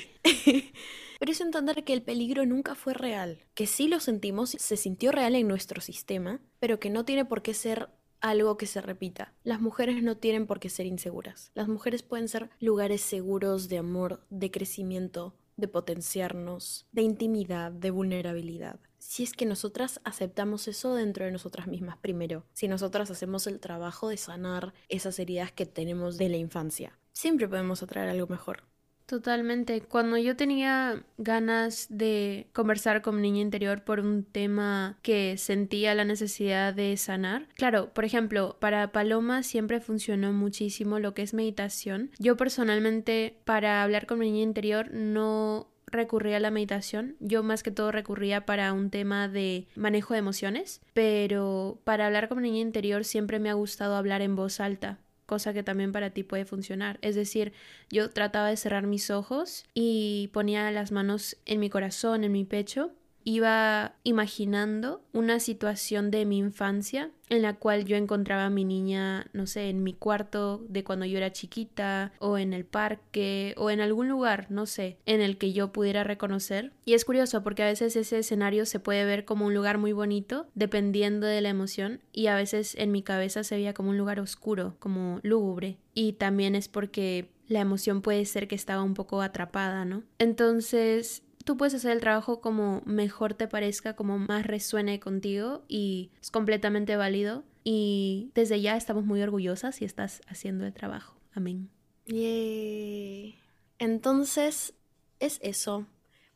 Pero 1.19 1.31
es 1.31 1.41
entender 1.41 1.83
que 1.83 1.93
el 1.93 2.01
peligro 2.01 2.45
nunca 2.45 2.75
fue 2.75 2.93
real, 2.93 3.45
que 3.53 3.67
sí 3.67 3.87
lo 3.87 3.99
sentimos, 3.99 4.51
se 4.51 4.77
sintió 4.77 5.11
real 5.11 5.35
en 5.35 5.47
nuestro 5.47 5.81
sistema, 5.81 6.41
pero 6.59 6.79
que 6.79 6.89
no 6.89 7.05
tiene 7.05 7.25
por 7.25 7.41
qué 7.41 7.53
ser 7.53 7.89
algo 8.21 8.57
que 8.57 8.67
se 8.67 8.81
repita. 8.81 9.33
Las 9.43 9.61
mujeres 9.61 10.01
no 10.01 10.17
tienen 10.17 10.47
por 10.47 10.59
qué 10.59 10.69
ser 10.69 10.85
inseguras. 10.85 11.51
Las 11.53 11.67
mujeres 11.67 12.03
pueden 12.03 12.27
ser 12.27 12.49
lugares 12.59 13.01
seguros 13.01 13.69
de 13.69 13.77
amor, 13.77 14.25
de 14.29 14.51
crecimiento, 14.51 15.35
de 15.57 15.67
potenciarnos, 15.67 16.87
de 16.91 17.01
intimidad, 17.01 17.71
de 17.71 17.91
vulnerabilidad. 17.91 18.79
Si 18.97 19.23
es 19.23 19.33
que 19.33 19.45
nosotras 19.45 20.01
aceptamos 20.03 20.67
eso 20.67 20.95
dentro 20.95 21.25
de 21.25 21.31
nosotras 21.31 21.67
mismas 21.67 21.97
primero, 21.97 22.45
si 22.53 22.67
nosotras 22.67 23.11
hacemos 23.11 23.47
el 23.47 23.59
trabajo 23.59 24.09
de 24.09 24.17
sanar 24.17 24.73
esas 24.89 25.19
heridas 25.19 25.51
que 25.51 25.65
tenemos 25.65 26.17
de 26.17 26.29
la 26.29 26.37
infancia, 26.37 26.97
siempre 27.13 27.47
podemos 27.47 27.83
atraer 27.83 28.09
algo 28.09 28.27
mejor. 28.27 28.63
Totalmente. 29.05 29.81
Cuando 29.81 30.17
yo 30.17 30.35
tenía 30.35 31.03
ganas 31.17 31.87
de 31.89 32.47
conversar 32.53 33.01
con 33.03 33.15
mi 33.15 33.21
niña 33.21 33.41
interior 33.41 33.83
por 33.83 33.99
un 33.99 34.23
tema 34.23 34.97
que 35.03 35.37
sentía 35.37 35.93
la 35.93 36.05
necesidad 36.05 36.73
de 36.73 36.97
sanar, 36.97 37.47
claro, 37.55 37.93
por 37.93 38.03
ejemplo, 38.03 38.57
para 38.59 38.91
Paloma 38.91 39.43
siempre 39.43 39.79
funcionó 39.79 40.33
muchísimo 40.33 40.99
lo 40.99 41.13
que 41.13 41.21
es 41.21 41.35
meditación. 41.35 42.09
Yo 42.17 42.35
personalmente, 42.35 43.39
para 43.45 43.83
hablar 43.83 44.07
con 44.07 44.19
mi 44.19 44.31
niña 44.31 44.43
interior, 44.43 44.91
no 44.91 45.69
recurría 45.85 46.37
a 46.37 46.39
la 46.39 46.51
meditación. 46.51 47.15
Yo 47.19 47.43
más 47.43 47.61
que 47.61 47.71
todo 47.71 47.91
recurría 47.91 48.45
para 48.45 48.73
un 48.73 48.89
tema 48.89 49.27
de 49.27 49.67
manejo 49.75 50.13
de 50.13 50.19
emociones, 50.19 50.81
pero 50.93 51.79
para 51.83 52.07
hablar 52.07 52.27
con 52.27 52.41
mi 52.41 52.49
niña 52.49 52.61
interior 52.61 53.03
siempre 53.03 53.39
me 53.39 53.51
ha 53.51 53.53
gustado 53.53 53.95
hablar 53.95 54.23
en 54.23 54.35
voz 54.35 54.59
alta 54.59 54.99
cosa 55.25 55.53
que 55.53 55.63
también 55.63 55.91
para 55.91 56.11
ti 56.11 56.23
puede 56.23 56.45
funcionar. 56.45 56.99
Es 57.01 57.15
decir, 57.15 57.53
yo 57.89 58.09
trataba 58.09 58.49
de 58.49 58.57
cerrar 58.57 58.87
mis 58.87 59.09
ojos 59.09 59.65
y 59.73 60.29
ponía 60.33 60.69
las 60.71 60.91
manos 60.91 61.37
en 61.45 61.59
mi 61.59 61.69
corazón, 61.69 62.23
en 62.23 62.31
mi 62.31 62.45
pecho 62.45 62.91
iba 63.25 63.95
imaginando 64.03 65.01
una 65.11 65.39
situación 65.39 66.11
de 66.11 66.25
mi 66.25 66.37
infancia 66.37 67.11
en 67.29 67.41
la 67.41 67.55
cual 67.55 67.85
yo 67.85 67.97
encontraba 67.97 68.45
a 68.45 68.49
mi 68.51 68.63
niña, 68.63 69.27
no 69.33 69.47
sé, 69.47 69.69
en 69.69 69.83
mi 69.83 69.93
cuarto 69.93 70.63
de 70.69 70.83
cuando 70.83 71.05
yo 71.05 71.17
era 71.17 71.31
chiquita, 71.31 72.13
o 72.19 72.37
en 72.37 72.53
el 72.53 72.65
parque, 72.65 73.55
o 73.57 73.71
en 73.71 73.81
algún 73.81 74.07
lugar, 74.07 74.45
no 74.51 74.67
sé, 74.67 74.99
en 75.07 75.21
el 75.21 75.39
que 75.39 75.51
yo 75.51 75.71
pudiera 75.71 76.03
reconocer. 76.03 76.71
Y 76.85 76.93
es 76.93 77.03
curioso 77.03 77.41
porque 77.43 77.63
a 77.63 77.67
veces 77.67 77.95
ese 77.95 78.19
escenario 78.19 78.67
se 78.67 78.79
puede 78.79 79.05
ver 79.05 79.25
como 79.25 79.47
un 79.47 79.55
lugar 79.55 79.79
muy 79.79 79.91
bonito, 79.91 80.45
dependiendo 80.53 81.25
de 81.25 81.41
la 81.41 81.49
emoción, 81.49 82.01
y 82.13 82.27
a 82.27 82.35
veces 82.35 82.75
en 82.75 82.91
mi 82.91 83.01
cabeza 83.01 83.43
se 83.43 83.55
veía 83.55 83.73
como 83.73 83.89
un 83.89 83.97
lugar 83.97 84.19
oscuro, 84.19 84.75
como 84.77 85.19
lúgubre. 85.23 85.79
Y 85.95 86.13
también 86.13 86.55
es 86.55 86.67
porque 86.67 87.31
la 87.47 87.59
emoción 87.59 88.03
puede 88.03 88.25
ser 88.25 88.47
que 88.47 88.55
estaba 88.55 88.83
un 88.83 88.93
poco 88.93 89.21
atrapada, 89.21 89.83
¿no? 89.83 90.03
Entonces, 90.19 91.23
tú 91.45 91.55
puedes 91.55 91.75
hacer 91.75 91.91
el 91.91 92.01
trabajo 92.01 92.41
como 92.41 92.81
mejor 92.85 93.35
te 93.35 93.47
parezca, 93.47 93.95
como 93.95 94.17
más 94.17 94.45
resuene 94.45 94.99
contigo 94.99 95.63
y 95.69 96.11
es 96.21 96.31
completamente 96.31 96.97
válido. 96.97 97.43
Y 97.63 98.31
desde 98.35 98.59
ya 98.61 98.75
estamos 98.75 99.05
muy 99.05 99.21
orgullosas 99.21 99.75
si 99.75 99.85
estás 99.85 100.21
haciendo 100.27 100.65
el 100.65 100.73
trabajo. 100.73 101.15
Amén. 101.33 101.69
Yay. 102.07 103.35
Entonces, 103.79 104.73
es 105.19 105.39
eso. 105.41 105.87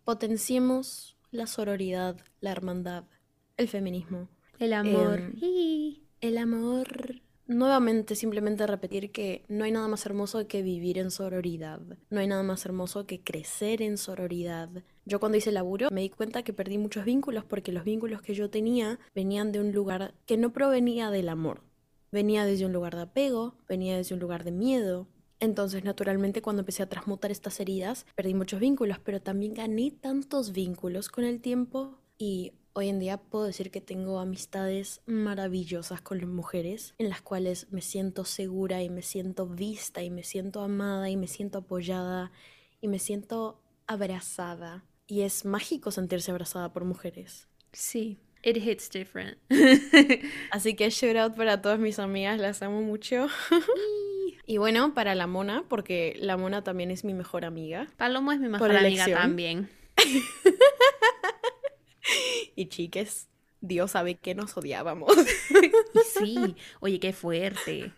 Potenciemos 0.06 1.18
la 1.32 1.46
sororidad, 1.46 2.18
la 2.40 2.52
hermandad, 2.52 3.04
el 3.58 3.68
feminismo. 3.68 4.30
El 4.58 4.74
amor. 4.74 5.34
Eh, 5.42 6.02
el 6.22 6.38
amor 6.38 7.22
Nuevamente, 7.50 8.14
simplemente 8.14 8.68
repetir 8.68 9.12
que 9.12 9.44
no 9.48 9.64
hay 9.64 9.72
nada 9.72 9.88
más 9.88 10.06
hermoso 10.06 10.48
que 10.48 10.62
vivir 10.62 11.00
en 11.00 11.10
sororidad. 11.10 11.82
No 12.12 12.20
hay 12.20 12.28
nada 12.28 12.44
más 12.44 12.64
hermoso 12.64 13.08
que 13.08 13.24
crecer 13.24 13.82
en 13.82 13.98
sororidad. 13.98 14.70
Yo 15.10 15.20
cuando 15.20 15.40
hice 15.40 15.52
laburo 15.52 15.90
me 15.90 16.02
di 16.02 16.12
cuenta 16.12 16.44
que 16.44 16.54
perdí 16.54 16.78
muchos 16.78 17.04
vínculos 17.04 17.44
porque 17.44 17.72
los 17.72 17.84
vínculos 17.84 18.22
que 18.22 18.36
yo 18.36 18.52
tenía 18.52 19.00
venían 19.16 19.52
de 19.52 19.60
un 19.60 19.72
lugar 19.72 20.14
que 20.28 20.38
no 20.38 20.54
provenía 20.54 21.10
del 21.10 21.30
amor. 21.30 21.64
Venía 22.12 22.46
desde 22.46 22.68
un 22.68 22.74
lugar 22.74 22.96
de 22.96 23.02
apego, 23.02 23.56
venía 23.68 23.98
desde 23.98 24.14
un 24.14 24.20
lugar 24.20 24.44
de 24.44 24.52
miedo. 24.52 25.08
Entonces, 25.40 25.84
naturalmente, 25.84 26.44
cuando 26.44 26.60
empecé 26.60 26.84
a 26.84 26.90
transmutar 26.90 27.32
estas 27.32 27.60
heridas, 27.60 28.06
perdí 28.14 28.36
muchos 28.36 28.60
vínculos, 28.60 29.00
pero 29.00 29.20
también 29.20 29.56
gané 29.56 29.90
tantos 29.90 30.52
vínculos 30.52 31.10
con 31.10 31.24
el 31.24 31.42
tiempo 31.42 31.98
y 32.20 32.54
Hoy 32.74 32.88
en 32.88 33.00
día 33.00 33.18
puedo 33.18 33.46
decir 33.46 33.72
que 33.72 33.82
tengo 33.82 34.20
amistades 34.20 35.02
maravillosas 35.08 36.02
con 36.02 36.20
las 36.20 36.30
mujeres, 36.30 36.94
en 37.00 37.10
las 37.10 37.22
cuales 37.22 37.68
me 37.72 37.82
siento 37.82 38.26
segura 38.26 38.84
y 38.84 38.90
me 38.90 39.02
siento 39.02 39.48
vista 39.48 40.04
y 40.04 40.12
me 40.12 40.24
siento 40.24 40.62
amada 40.62 41.10
y 41.10 41.18
me 41.18 41.28
siento 41.28 41.58
apoyada 41.58 42.32
y 42.80 42.88
me 42.88 43.00
siento 43.00 43.60
abrazada. 43.88 44.86
Y 45.10 45.22
es 45.24 45.44
mágico 45.44 45.90
sentirse 45.90 46.30
abrazada 46.30 46.72
por 46.72 46.86
mujeres. 46.86 47.48
Sí, 47.74 48.20
it 48.44 48.58
hits 48.58 48.92
different. 48.92 49.40
Así 50.52 50.76
que 50.76 50.90
shout 50.92 51.18
out 51.18 51.36
para 51.36 51.64
todas 51.64 51.80
mis 51.80 51.98
amigas, 51.98 52.40
las 52.40 52.62
amo 52.62 52.84
mucho. 52.84 53.28
y 54.46 54.58
bueno, 54.58 54.94
para 54.94 55.16
la 55.16 55.26
mona, 55.26 55.66
porque 55.68 56.16
la 56.20 56.38
mona 56.38 56.64
también 56.64 56.92
es 56.92 57.04
mi 57.04 57.16
mejor 57.16 57.44
amiga. 57.44 57.88
Palomo 57.98 58.32
es 58.32 58.40
mi 58.40 58.50
mejor 58.50 58.76
amiga 58.76 59.08
también. 59.08 59.70
Y 62.56 62.66
chiques, 62.68 63.30
Dios 63.62 63.92
sabe 63.92 64.16
que 64.16 64.36
nos 64.36 64.58
odiábamos. 64.58 65.14
y 65.16 66.00
sí, 66.20 66.56
oye, 66.82 67.00
qué 67.00 67.14
fuerte. 67.14 67.94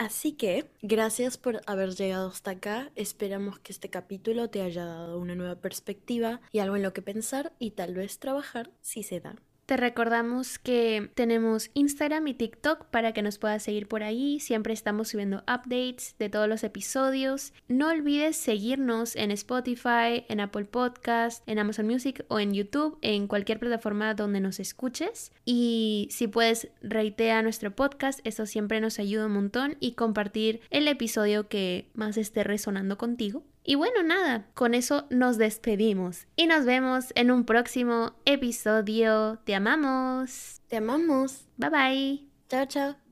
Así 0.00 0.32
que, 0.32 0.64
gracias 0.80 1.36
por 1.36 1.60
haber 1.66 1.90
llegado 1.94 2.30
hasta 2.30 2.52
acá. 2.52 2.90
Esperamos 2.96 3.58
que 3.58 3.70
este 3.70 3.90
capítulo 3.90 4.48
te 4.48 4.62
haya 4.62 4.86
dado 4.86 5.18
una 5.18 5.34
nueva 5.34 5.56
perspectiva 5.56 6.40
y 6.50 6.60
algo 6.60 6.76
en 6.76 6.82
lo 6.82 6.94
que 6.94 7.02
pensar 7.02 7.52
y 7.58 7.72
tal 7.72 7.92
vez 7.92 8.18
trabajar 8.18 8.70
si 8.80 9.02
se 9.02 9.20
da. 9.20 9.36
Te 9.70 9.76
recordamos 9.76 10.58
que 10.58 11.12
tenemos 11.14 11.70
Instagram 11.74 12.26
y 12.26 12.34
TikTok 12.34 12.86
para 12.86 13.12
que 13.12 13.22
nos 13.22 13.38
puedas 13.38 13.62
seguir 13.62 13.86
por 13.86 14.02
ahí. 14.02 14.40
Siempre 14.40 14.72
estamos 14.72 15.10
subiendo 15.10 15.44
updates 15.44 16.16
de 16.18 16.28
todos 16.28 16.48
los 16.48 16.64
episodios. 16.64 17.52
No 17.68 17.86
olvides 17.86 18.36
seguirnos 18.36 19.14
en 19.14 19.30
Spotify, 19.30 20.24
en 20.28 20.40
Apple 20.40 20.64
Podcast, 20.64 21.48
en 21.48 21.60
Amazon 21.60 21.86
Music 21.86 22.24
o 22.26 22.40
en 22.40 22.52
YouTube, 22.52 22.98
en 23.00 23.28
cualquier 23.28 23.60
plataforma 23.60 24.12
donde 24.14 24.40
nos 24.40 24.58
escuches. 24.58 25.30
Y 25.44 26.08
si 26.10 26.26
puedes, 26.26 26.66
reitea 26.82 27.40
nuestro 27.42 27.72
podcast, 27.72 28.18
eso 28.24 28.46
siempre 28.46 28.80
nos 28.80 28.98
ayuda 28.98 29.26
un 29.26 29.34
montón. 29.34 29.76
Y 29.78 29.92
compartir 29.92 30.62
el 30.70 30.88
episodio 30.88 31.46
que 31.46 31.92
más 31.94 32.16
esté 32.16 32.42
resonando 32.42 32.98
contigo. 32.98 33.44
Y 33.62 33.74
bueno, 33.74 34.02
nada, 34.02 34.46
con 34.54 34.74
eso 34.74 35.06
nos 35.10 35.36
despedimos 35.36 36.26
y 36.36 36.46
nos 36.46 36.64
vemos 36.64 37.12
en 37.14 37.30
un 37.30 37.44
próximo 37.44 38.14
episodio. 38.24 39.38
Te 39.44 39.54
amamos. 39.54 40.60
Te 40.68 40.78
amamos. 40.78 41.46
Bye 41.56 41.70
bye. 41.70 42.28
Chao, 42.48 42.66
chao. 42.66 43.09